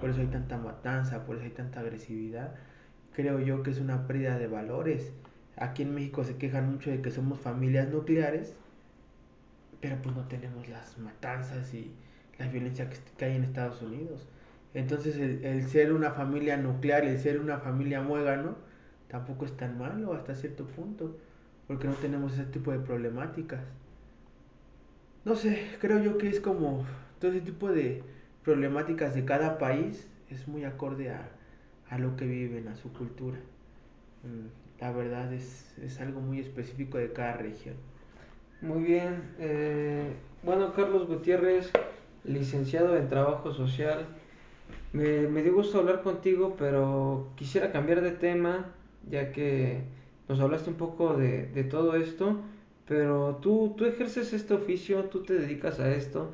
por 0.00 0.10
eso 0.10 0.20
hay 0.20 0.26
tanta 0.26 0.58
matanza, 0.58 1.24
por 1.24 1.36
eso 1.36 1.44
hay 1.44 1.52
tanta 1.52 1.80
agresividad. 1.80 2.54
Creo 3.14 3.40
yo 3.40 3.62
que 3.62 3.70
es 3.70 3.80
una 3.80 4.06
pérdida 4.06 4.38
de 4.38 4.48
valores. 4.48 5.12
Aquí 5.56 5.82
en 5.82 5.94
México 5.94 6.24
se 6.24 6.36
quejan 6.36 6.70
mucho 6.70 6.90
de 6.90 7.00
que 7.00 7.10
somos 7.10 7.38
familias 7.40 7.88
nucleares, 7.88 8.56
pero 9.80 9.96
pues 10.02 10.14
no 10.14 10.26
tenemos 10.28 10.68
las 10.68 10.98
matanzas 10.98 11.72
y 11.72 11.94
la 12.38 12.48
violencia 12.48 12.90
que, 12.90 13.24
hay 13.24 13.36
en 13.36 13.44
Estados 13.44 13.80
Unidos. 13.80 14.28
Entonces 14.74 15.16
el, 15.16 15.66
ser 15.68 15.92
una 15.92 16.10
familia 16.10 16.56
nuclear 16.56 17.04
el 17.04 17.18
ser 17.18 17.40
una 17.40 17.58
familia 17.58 18.02
muégano 18.02 18.56
tampoco 19.08 19.44
es 19.44 19.56
tan 19.56 19.78
malo 19.78 20.12
hasta 20.12 20.34
cierto 20.34 20.66
punto, 20.66 21.16
porque 21.66 21.86
no 21.86 21.94
tenemos 21.94 22.34
ese 22.34 22.44
tipo 22.44 22.72
de 22.72 22.78
problemáticas. 22.78 23.60
No 25.24 25.34
sé, 25.34 25.76
creo 25.80 26.00
yo 26.02 26.18
que 26.18 26.28
es 26.28 26.40
como 26.40 26.84
todo 27.20 27.32
ese 27.32 27.40
tipo 27.40 27.70
de 27.70 28.02
problemáticas 28.44 29.14
de 29.14 29.24
cada 29.24 29.58
país 29.58 30.08
es 30.30 30.46
muy 30.46 30.64
acorde 30.64 31.10
a, 31.10 31.28
a 31.90 31.98
lo 31.98 32.16
que 32.16 32.26
viven, 32.26 32.68
a 32.68 32.76
su 32.76 32.92
cultura. 32.92 33.38
Mm, 34.22 34.80
la 34.80 34.92
verdad 34.92 35.32
es, 35.32 35.76
es 35.82 36.00
algo 36.00 36.20
muy 36.20 36.40
específico 36.40 36.98
de 36.98 37.12
cada 37.12 37.34
región. 37.34 37.74
Muy 38.60 38.82
bien. 38.82 39.22
Eh, 39.38 40.12
bueno, 40.42 40.72
Carlos 40.72 41.06
Gutiérrez, 41.06 41.70
licenciado 42.24 42.96
en 42.96 43.08
Trabajo 43.08 43.52
Social. 43.52 44.06
Me, 44.92 45.28
me 45.28 45.42
dio 45.42 45.54
gusto 45.54 45.78
hablar 45.78 46.02
contigo, 46.02 46.56
pero 46.58 47.28
quisiera 47.36 47.72
cambiar 47.72 48.00
de 48.00 48.12
tema, 48.12 48.72
ya 49.10 49.32
que 49.32 49.82
nos 50.28 50.40
hablaste 50.40 50.70
un 50.70 50.76
poco 50.76 51.16
de, 51.16 51.46
de 51.46 51.64
todo 51.64 51.96
esto, 51.96 52.42
pero 52.86 53.36
tú, 53.42 53.74
tú 53.76 53.84
ejerces 53.84 54.32
este 54.32 54.54
oficio, 54.54 55.04
tú 55.06 55.22
te 55.24 55.34
dedicas 55.34 55.80
a 55.80 55.92
esto, 55.92 56.32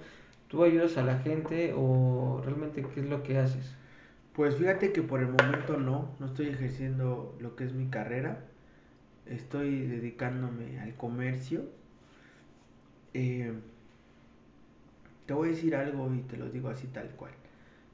tú 0.48 0.64
ayudas 0.64 0.96
a 0.98 1.02
la 1.02 1.18
gente 1.18 1.74
o 1.76 2.42
realmente 2.44 2.84
qué 2.94 3.00
es 3.00 3.06
lo 3.06 3.22
que 3.22 3.38
haces. 3.38 3.74
Pues 4.34 4.56
fíjate 4.56 4.92
que 4.92 5.02
por 5.02 5.20
el 5.20 5.28
momento 5.28 5.76
no, 5.78 6.14
no 6.18 6.26
estoy 6.26 6.48
ejerciendo 6.48 7.36
lo 7.40 7.56
que 7.56 7.64
es 7.64 7.72
mi 7.74 7.88
carrera, 7.88 8.44
estoy 9.26 9.86
dedicándome 9.86 10.80
al 10.80 10.94
comercio. 10.96 11.62
Eh, 13.14 13.52
te 15.26 15.34
voy 15.34 15.48
a 15.48 15.50
decir 15.52 15.76
algo 15.76 16.12
y 16.14 16.20
te 16.22 16.36
lo 16.36 16.48
digo 16.48 16.68
así 16.68 16.86
tal 16.88 17.10
cual. 17.10 17.32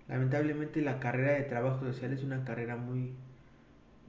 Lamentablemente 0.09 0.81
la 0.81 1.01
carrera 1.01 1.33
de 1.33 1.43
trabajo 1.43 1.85
social 1.85 2.13
es 2.13 2.25
una 2.25 2.45
carrera 2.45 2.77
muy, 2.77 3.13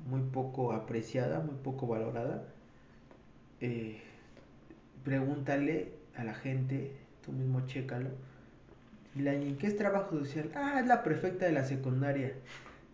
muy 0.07 0.21
poco 0.21 0.73
apreciada, 0.73 1.39
muy 1.39 1.55
poco 1.55 1.87
valorada. 1.87 2.43
Eh, 3.61 4.01
pregúntale 5.03 5.93
a 6.15 6.23
la 6.23 6.33
gente, 6.33 6.91
tú 7.25 7.31
mismo 7.31 7.65
chécalo. 7.67 8.09
Y 9.15 9.21
la 9.21 9.33
¿qué 9.57 9.67
es 9.67 9.77
trabajo 9.77 10.17
social? 10.19 10.51
Ah, 10.55 10.79
es 10.79 10.87
la 10.87 11.03
prefecta 11.03 11.45
de 11.45 11.51
la 11.51 11.65
secundaria. 11.65 12.33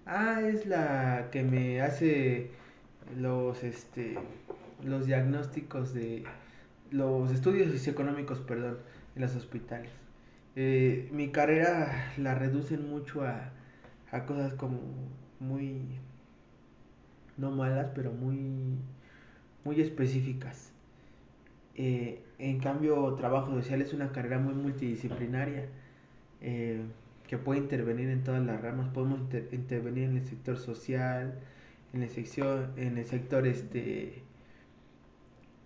Ah, 0.05 0.41
es 0.41 0.65
la 0.65 1.29
que 1.31 1.43
me 1.43 1.81
hace 1.81 2.51
los 3.17 3.63
este 3.63 4.17
los 4.83 5.05
diagnósticos 5.05 5.93
de 5.93 6.23
los 6.91 7.31
estudios 7.31 7.71
socioeconómicos, 7.71 8.39
perdón, 8.39 8.77
en 9.15 9.21
los 9.21 9.35
hospitales. 9.35 9.91
Eh, 10.55 11.09
mi 11.11 11.29
carrera 11.31 12.13
la 12.17 12.35
reducen 12.35 12.89
mucho 12.89 13.23
a, 13.23 13.51
a 14.11 14.25
cosas 14.25 14.53
como 14.53 14.79
muy 15.39 15.99
no 17.37 17.51
malas, 17.51 17.91
pero 17.95 18.11
muy 18.11 18.77
muy 19.65 19.81
específicas. 19.81 20.71
Eh, 21.75 22.21
en 22.39 22.59
cambio, 22.59 23.13
trabajo 23.15 23.53
social 23.53 23.81
es 23.81 23.93
una 23.93 24.11
carrera 24.13 24.39
muy 24.39 24.53
multidisciplinaria 24.53 25.67
eh, 26.41 26.81
que 27.27 27.37
puede 27.37 27.59
intervenir 27.59 28.09
en 28.09 28.23
todas 28.23 28.45
las 28.45 28.61
ramas. 28.61 28.87
Podemos 28.89 29.19
intervenir 29.51 30.05
en 30.05 30.17
el 30.17 30.25
sector 30.25 30.57
social, 30.57 31.39
en 31.93 32.03
el 32.03 32.09
sector, 32.09 32.69
en 32.77 32.97
el 32.97 33.05
sector 33.05 33.47
este, 33.47 34.21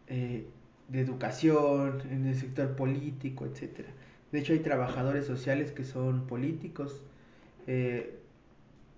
eh, 0.07 0.45
de 0.87 0.99
educación, 0.99 2.01
en 2.09 2.25
el 2.25 2.35
sector 2.35 2.75
político, 2.75 3.45
etcétera. 3.45 3.89
De 4.31 4.39
hecho, 4.39 4.53
hay 4.53 4.59
trabajadores 4.59 5.25
sociales 5.25 5.71
que 5.71 5.83
son 5.83 6.25
políticos. 6.27 7.03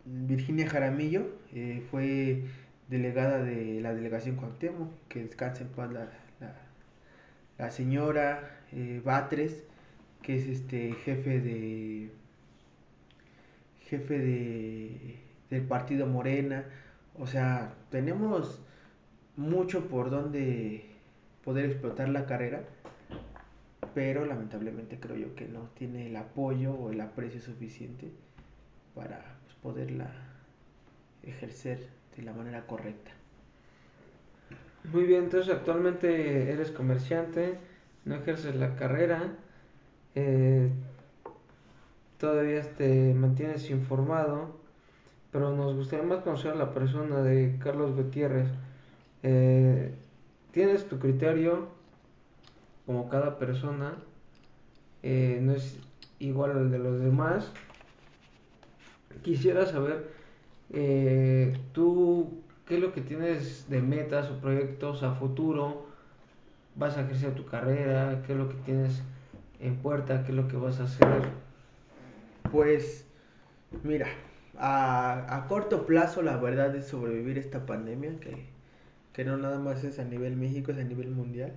Virginia 0.06 0.68
Jaramillo 0.68 1.28
fue 1.90 2.44
delegada 2.92 3.42
de 3.42 3.82
la 3.82 3.94
delegación 3.96 4.36
Cuauhtémoc, 4.36 4.92
que 5.08 5.24
descansa 5.24 5.64
en 5.64 5.70
paz 5.70 5.92
la, 5.92 6.08
la 7.58 7.72
señora 7.72 8.60
eh, 8.74 9.02
Batres, 9.04 9.64
que 10.22 10.36
es 10.36 10.46
este 10.46 10.94
jefe 10.94 11.40
de 11.40 12.12
jefe 13.80 14.20
de 14.20 15.16
del 15.50 15.64
partido 15.64 16.08
Morena, 16.08 16.64
o 17.20 17.28
sea, 17.28 17.74
tenemos 17.90 18.62
mucho 19.36 19.88
por 19.90 20.10
donde 20.10 20.86
poder 21.44 21.66
explotar 21.66 22.08
la 22.08 22.26
carrera, 22.26 22.64
pero 23.94 24.26
lamentablemente 24.26 24.98
creo 25.00 25.18
yo 25.18 25.36
que 25.36 25.48
no 25.48 25.70
tiene 25.76 26.08
el 26.08 26.16
apoyo 26.16 26.74
o 26.74 26.92
el 26.92 27.02
aprecio 27.02 27.42
suficiente 27.42 28.12
para 28.96 29.40
pues, 29.44 29.56
poderla 29.56 30.10
ejercer 31.24 32.01
de 32.16 32.24
la 32.24 32.34
manera 32.34 32.66
correcta. 32.68 33.12
Muy 34.92 35.04
bien, 35.04 35.26
entonces 35.26 35.54
actualmente 35.54 36.52
eres 36.52 36.72
comerciante, 36.72 37.58
no 38.06 38.16
ejerces 38.16 38.56
la 38.56 38.76
carrera, 38.76 39.36
eh, 40.16 40.70
todavía 42.18 42.62
te 42.76 43.14
mantienes 43.14 43.70
informado, 43.70 44.60
pero 45.32 45.56
nos 45.56 45.76
gustaría 45.76 46.06
más 46.06 46.24
conocer 46.24 46.56
la 46.56 46.74
persona 46.74 47.22
de 47.22 47.58
Carlos 47.60 47.96
Gutiérrez. 47.96 48.48
Eh, 49.24 49.94
tienes 50.52 50.88
tu 50.88 51.00
criterio, 51.00 51.70
como 52.86 53.08
cada 53.08 53.38
persona, 53.38 53.96
eh, 55.04 55.40
no 55.42 55.54
es 55.54 55.80
igual 56.20 56.52
al 56.52 56.72
de 56.72 56.80
los 56.80 57.00
demás. 57.00 57.52
Quisiera 59.24 59.66
saber, 59.66 60.10
tú 61.74 62.42
qué 62.66 62.76
es 62.76 62.82
lo 62.82 62.94
que 62.94 63.02
tienes 63.02 63.70
de 63.70 63.82
metas 63.82 64.30
o 64.30 64.40
proyectos 64.40 65.04
a 65.04 65.14
futuro, 65.16 65.86
vas 66.76 66.98
a 66.98 67.02
ejercer 67.02 67.36
tu 67.36 67.46
carrera, 67.46 68.24
qué 68.26 68.34
es 68.34 68.38
lo 68.38 68.50
que 68.50 68.56
tienes 68.66 69.02
en 69.60 69.78
puerta, 69.78 70.24
qué 70.24 70.32
es 70.32 70.38
lo 70.38 70.48
que 70.48 70.58
vas 70.58 70.80
a 70.80 70.84
hacer. 70.84 71.24
Pues, 72.52 73.06
mira, 73.84 74.08
a, 74.58 75.46
corto 75.48 75.86
plazo 75.86 76.22
la 76.22 76.38
verdad 76.38 76.76
es 76.76 76.88
sobrevivir 76.88 77.38
esta 77.38 77.66
pandemia 77.66 78.20
que, 78.20 78.46
que 79.14 79.26
no 79.26 79.38
nada 79.38 79.60
más 79.60 79.84
es 79.84 80.00
a 80.00 80.04
nivel 80.04 80.36
México, 80.36 80.72
es 80.72 80.78
a 80.78 80.84
nivel 80.84 81.12
mundial. 81.12 81.54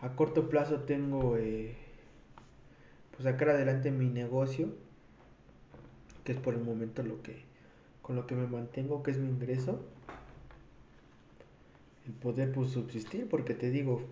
A 0.00 0.10
corto 0.16 0.48
plazo 0.50 0.80
tengo 0.80 1.36
eh, 1.38 1.74
pues 3.12 3.24
sacar 3.24 3.50
adelante 3.50 3.90
mi 3.90 4.10
negocio, 4.10 4.68
que 6.24 6.32
es 6.32 6.38
por 6.38 6.54
el 6.54 6.62
momento 6.62 7.02
lo 7.02 7.22
que 7.22 7.42
con 8.04 8.16
lo 8.16 8.26
que 8.26 8.34
me 8.34 8.46
mantengo, 8.46 9.02
que 9.02 9.12
es 9.12 9.18
mi 9.18 9.30
ingreso, 9.30 9.80
el 12.06 12.12
poder 12.12 12.52
pues, 12.52 12.70
subsistir, 12.70 13.26
porque 13.30 13.54
te 13.54 13.70
digo, 13.70 14.02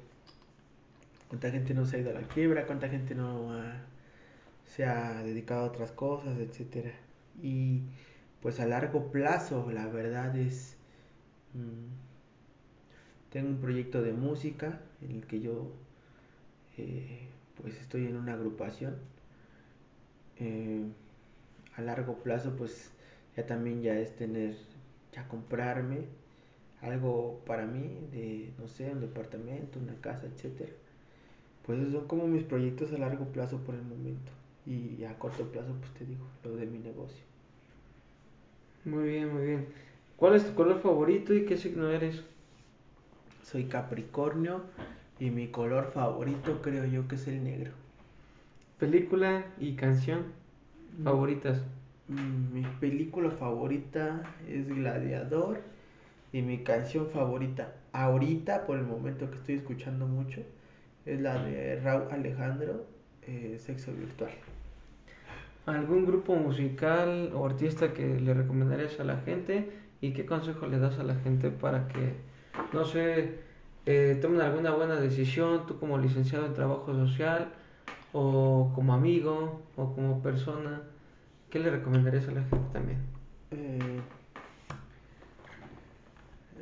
cuánta 1.29 1.51
gente 1.51 1.75
no 1.75 1.85
se 1.85 1.97
ha 1.97 2.01
ido 2.01 2.11
a 2.11 2.15
la 2.15 2.23
quiebra, 2.23 2.67
cuánta 2.67 2.89
gente 2.89 3.15
no 3.15 3.53
se 4.65 4.87
ha 4.87 5.23
dedicado 5.23 5.61
a 5.63 5.65
otras 5.65 5.93
cosas, 5.93 6.39
etcétera. 6.39 6.93
Y 7.43 7.83
pues 8.41 8.61
a 8.61 8.67
largo 8.67 9.13
plazo, 9.13 9.71
la 9.71 9.87
verdad 9.89 10.35
es, 10.37 10.77
mm, 11.53 13.31
tengo 13.31 13.51
un 13.51 13.61
proyecto 13.61 14.01
de 14.01 14.15
música 14.15 14.81
en 15.03 15.13
el 15.13 15.27
que 15.27 15.41
yo 15.41 15.71
eh, 16.79 17.29
pues 17.61 17.79
estoy 17.79 18.07
en 18.07 18.17
una 18.17 18.33
agrupación. 18.35 18.97
Eh, 20.39 20.87
a 21.77 21.83
largo 21.83 22.17
plazo 22.19 22.55
pues 22.57 22.91
ya 23.37 23.47
también 23.47 23.83
ya 23.83 23.99
es 23.99 24.15
tener, 24.17 24.57
ya 25.13 25.27
comprarme 25.29 26.07
algo 26.83 27.41
para 27.47 27.65
mí, 27.65 28.09
de, 28.11 28.53
no 28.59 28.67
sé, 28.67 28.91
un 28.91 29.01
departamento, 29.01 29.79
una 29.79 29.95
casa, 30.01 30.27
etcétera. 30.27 30.73
Pues 31.65 31.79
esos 31.79 31.93
son 31.93 32.09
como 32.09 32.27
mis 32.27 32.43
proyectos 32.43 32.93
a 32.93 32.99
largo 32.99 33.27
plazo 33.27 33.59
por 33.59 33.77
el 33.77 33.83
momento. 33.83 34.33
Y 34.67 35.05
a 35.05 35.19
corto 35.19 35.45
plazo, 35.45 35.75
pues 35.79 35.93
te 35.95 36.05
digo, 36.05 36.27
lo 36.45 36.57
de 36.57 36.67
mi 36.67 36.79
negocio. 36.79 37.25
Muy 38.85 39.09
bien, 39.09 39.33
muy 39.33 39.47
bien. 39.47 39.67
¿Cuál 40.17 40.35
es 40.35 40.45
tu 40.45 40.55
color 40.55 40.81
favorito 40.81 41.33
y 41.35 41.47
qué 41.47 41.57
signo 41.57 41.89
eres? 41.89 42.23
Soy 43.45 43.65
Capricornio 43.65 44.63
y 45.21 45.31
mi 45.31 45.49
color 45.49 45.93
favorito 45.93 46.63
creo 46.63 46.85
yo 46.85 47.07
que 47.07 47.15
es 47.15 47.29
el 47.29 47.45
negro. 47.45 47.71
¿Película 48.79 49.47
y 49.59 49.75
canción 49.75 50.42
favoritas? 51.03 51.63
Mm, 52.09 52.53
mi 52.53 52.63
película 52.81 53.31
favorita 53.31 54.23
es 54.49 54.69
Gladiador 54.69 55.61
y 56.33 56.43
mi 56.43 56.59
canción 56.65 57.09
favorita 57.09 57.73
ahorita, 57.93 58.67
por 58.67 58.79
el 58.79 58.85
momento 58.85 59.31
que 59.31 59.37
estoy 59.37 59.57
escuchando 59.57 60.07
mucho, 60.07 60.41
es 61.05 61.21
la 61.21 61.43
de 61.43 61.81
Raúl 61.81 62.09
Alejandro, 62.11 62.87
eh, 63.23 63.57
Sexo 63.59 63.93
Virtual. 63.93 64.31
¿Algún 65.67 66.07
grupo 66.07 66.35
musical 66.35 67.31
o 67.35 67.47
artista 67.47 67.93
que 67.93 68.21
le 68.21 68.35
recomendarías 68.35 68.99
a 68.99 69.05
la 69.05 69.19
gente? 69.19 69.71
¿Y 70.01 70.13
qué 70.13 70.27
consejo 70.27 70.67
le 70.67 70.79
das 70.79 70.99
a 70.99 71.05
la 71.05 71.15
gente 71.15 71.51
para 71.51 71.87
que, 71.87 72.15
no 72.73 72.85
sé, 72.85 73.39
eh, 73.87 74.19
tomen 74.21 74.41
alguna 74.41 74.73
buena 74.73 74.97
decisión, 74.97 75.67
tú 75.67 75.79
como 75.79 75.99
licenciado 75.99 76.47
en 76.47 76.55
trabajo 76.55 76.93
social, 76.95 77.53
o 78.13 78.73
como 78.75 78.95
amigo, 78.95 79.63
o 79.77 79.95
como 79.95 80.23
persona? 80.23 80.83
¿Qué 81.51 81.59
le 81.59 81.71
recomendarías 81.71 82.29
a 82.29 82.33
la 82.33 82.43
gente 82.43 82.67
también? 82.73 82.99
Eh, 83.51 84.01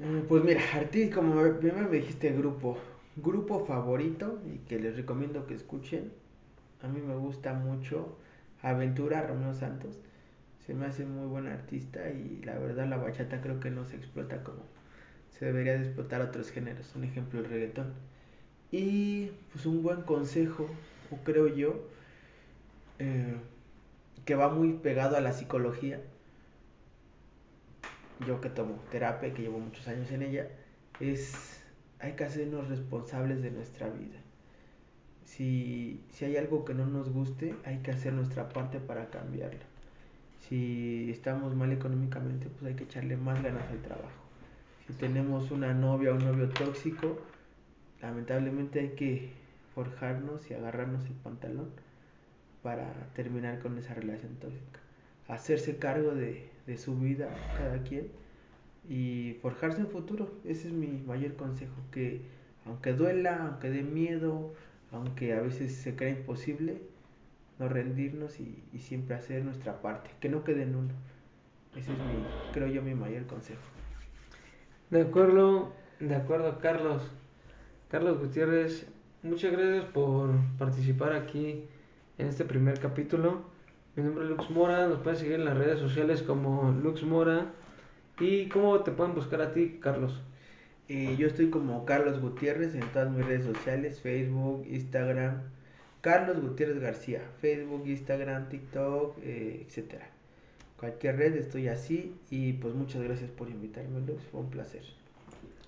eh, 0.00 0.24
pues 0.28 0.44
mira, 0.44 0.60
artista, 0.74 1.16
como 1.16 1.34
primero 1.58 1.88
me 1.88 1.96
dijiste 1.96 2.32
grupo, 2.32 2.78
grupo 3.16 3.64
favorito 3.66 4.40
y 4.46 4.58
que 4.58 4.78
les 4.78 4.96
recomiendo 4.96 5.46
que 5.46 5.54
escuchen. 5.54 6.12
A 6.82 6.88
mí 6.88 7.00
me 7.00 7.16
gusta 7.16 7.52
mucho 7.54 8.16
Aventura 8.62 9.26
Romeo 9.26 9.54
Santos. 9.54 9.98
Se 10.66 10.74
me 10.74 10.86
hace 10.86 11.04
muy 11.04 11.26
buen 11.26 11.46
artista 11.46 12.10
y 12.10 12.42
la 12.44 12.58
verdad 12.58 12.86
la 12.86 12.96
bachata 12.96 13.40
creo 13.40 13.60
que 13.60 13.70
no 13.70 13.84
se 13.84 13.96
explota 13.96 14.42
como 14.44 14.62
se 15.40 15.46
debería 15.46 15.72
de 15.72 15.84
explotar 15.84 16.20
otros 16.20 16.50
géneros. 16.50 16.94
Un 16.94 17.04
ejemplo 17.04 17.40
el 17.40 17.46
reggaetón. 17.46 17.94
Y 18.70 19.30
pues 19.52 19.64
un 19.66 19.82
buen 19.82 20.02
consejo, 20.02 20.68
creo 21.18 21.48
yo, 21.48 21.88
eh, 22.98 23.36
que 24.24 24.34
va 24.34 24.48
muy 24.48 24.74
pegado 24.74 25.16
a 25.16 25.20
la 25.20 25.32
psicología. 25.32 26.00
Yo 28.26 28.40
que 28.40 28.50
tomo 28.50 28.74
terapia, 28.90 29.32
que 29.32 29.42
llevo 29.42 29.58
muchos 29.58 29.88
años 29.88 30.10
en 30.10 30.22
ella, 30.22 30.48
es 31.00 31.60
hay 32.00 32.12
que 32.12 32.24
hacernos 32.24 32.68
responsables 32.68 33.42
de 33.42 33.50
nuestra 33.50 33.88
vida. 33.88 34.18
Si, 35.24 36.00
si 36.10 36.24
hay 36.24 36.36
algo 36.36 36.64
que 36.64 36.74
no 36.74 36.86
nos 36.86 37.10
guste, 37.10 37.54
hay 37.64 37.78
que 37.78 37.90
hacer 37.90 38.12
nuestra 38.12 38.48
parte 38.48 38.80
para 38.80 39.10
cambiarlo. 39.10 39.60
Si 40.48 41.10
estamos 41.10 41.54
mal 41.54 41.72
económicamente, 41.72 42.48
pues 42.48 42.64
hay 42.64 42.74
que 42.74 42.84
echarle 42.84 43.16
más 43.16 43.42
ganas 43.42 43.68
al 43.70 43.80
trabajo. 43.82 44.08
Si 44.86 44.94
tenemos 44.94 45.50
una 45.50 45.72
novia 45.74 46.12
o 46.12 46.16
un 46.16 46.24
novio 46.24 46.48
tóxico, 46.48 47.18
lamentablemente 48.00 48.80
hay 48.80 48.88
que 48.90 49.39
forjarnos 49.80 50.50
y 50.50 50.54
agarrarnos 50.54 51.06
el 51.06 51.14
pantalón 51.14 51.70
para 52.62 52.92
terminar 53.14 53.60
con 53.60 53.78
esa 53.78 53.94
relación 53.94 54.34
tóxica. 54.36 54.78
Hacerse 55.26 55.78
cargo 55.78 56.14
de, 56.14 56.50
de 56.66 56.76
su 56.76 56.98
vida 56.98 57.30
cada 57.56 57.82
quien 57.82 58.08
y 58.86 59.38
forjarse 59.40 59.80
un 59.80 59.88
futuro. 59.88 60.34
Ese 60.44 60.68
es 60.68 60.74
mi 60.74 60.88
mayor 61.06 61.34
consejo, 61.36 61.72
que 61.90 62.20
aunque 62.66 62.92
duela, 62.92 63.46
aunque 63.46 63.70
dé 63.70 63.82
miedo, 63.82 64.52
aunque 64.92 65.32
a 65.32 65.40
veces 65.40 65.74
se 65.74 65.96
crea 65.96 66.10
imposible, 66.10 66.82
no 67.58 67.70
rendirnos 67.70 68.38
y, 68.38 68.62
y, 68.74 68.80
siempre 68.80 69.14
hacer 69.14 69.44
nuestra 69.44 69.80
parte, 69.80 70.10
que 70.20 70.28
no 70.28 70.44
quede 70.44 70.64
en 70.64 70.74
uno. 70.76 70.92
Ese 71.74 71.92
es 71.92 71.98
mi, 71.98 72.24
creo 72.52 72.68
yo, 72.68 72.82
mi 72.82 72.94
mayor 72.94 73.26
consejo. 73.26 73.62
De 74.90 75.02
acuerdo, 75.02 75.72
de 76.00 76.16
acuerdo, 76.16 76.58
Carlos. 76.58 77.02
Carlos 77.90 78.20
Gutiérrez, 78.20 78.86
muchas 79.22 79.52
gracias 79.52 79.84
por 79.86 80.30
participar 80.58 81.12
aquí 81.12 81.64
en 82.18 82.26
este 82.28 82.44
primer 82.44 82.78
capítulo. 82.80 83.42
Mi 83.96 84.02
nombre 84.02 84.24
es 84.24 84.30
Lux 84.30 84.50
Mora, 84.50 84.86
nos 84.86 85.00
pueden 85.00 85.18
seguir 85.18 85.34
en 85.34 85.44
las 85.44 85.56
redes 85.56 85.78
sociales 85.78 86.22
como 86.22 86.70
Lux 86.72 87.02
Mora. 87.02 87.52
¿Y 88.18 88.48
cómo 88.48 88.80
te 88.80 88.92
pueden 88.92 89.14
buscar 89.14 89.40
a 89.40 89.52
ti, 89.52 89.78
Carlos? 89.80 90.20
Eh, 90.88 91.16
yo 91.18 91.26
estoy 91.26 91.50
como 91.50 91.84
Carlos 91.84 92.20
Gutiérrez 92.20 92.74
en 92.74 92.86
todas 92.92 93.10
mis 93.10 93.24
redes 93.24 93.44
sociales, 93.44 94.00
Facebook, 94.00 94.66
Instagram. 94.68 95.42
Carlos 96.00 96.40
Gutiérrez 96.40 96.80
García, 96.80 97.22
Facebook, 97.40 97.86
Instagram, 97.86 98.48
TikTok, 98.48 99.18
eh, 99.22 99.64
etcétera. 99.66 100.08
Cualquier 100.78 101.16
red 101.18 101.36
estoy 101.36 101.68
así 101.68 102.16
y 102.30 102.54
pues 102.54 102.74
muchas 102.74 103.02
gracias 103.02 103.30
por 103.30 103.50
invitarme, 103.50 104.00
Lux, 104.00 104.22
fue 104.30 104.40
un 104.40 104.50
placer. 104.50 104.82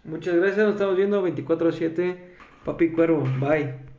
Muchas 0.05 0.35
gracias, 0.37 0.59
nos 0.65 0.75
estamos 0.75 0.97
viendo 0.97 1.23
24/7. 1.23 2.32
Papicuaro, 2.65 3.21
bye. 3.41 3.83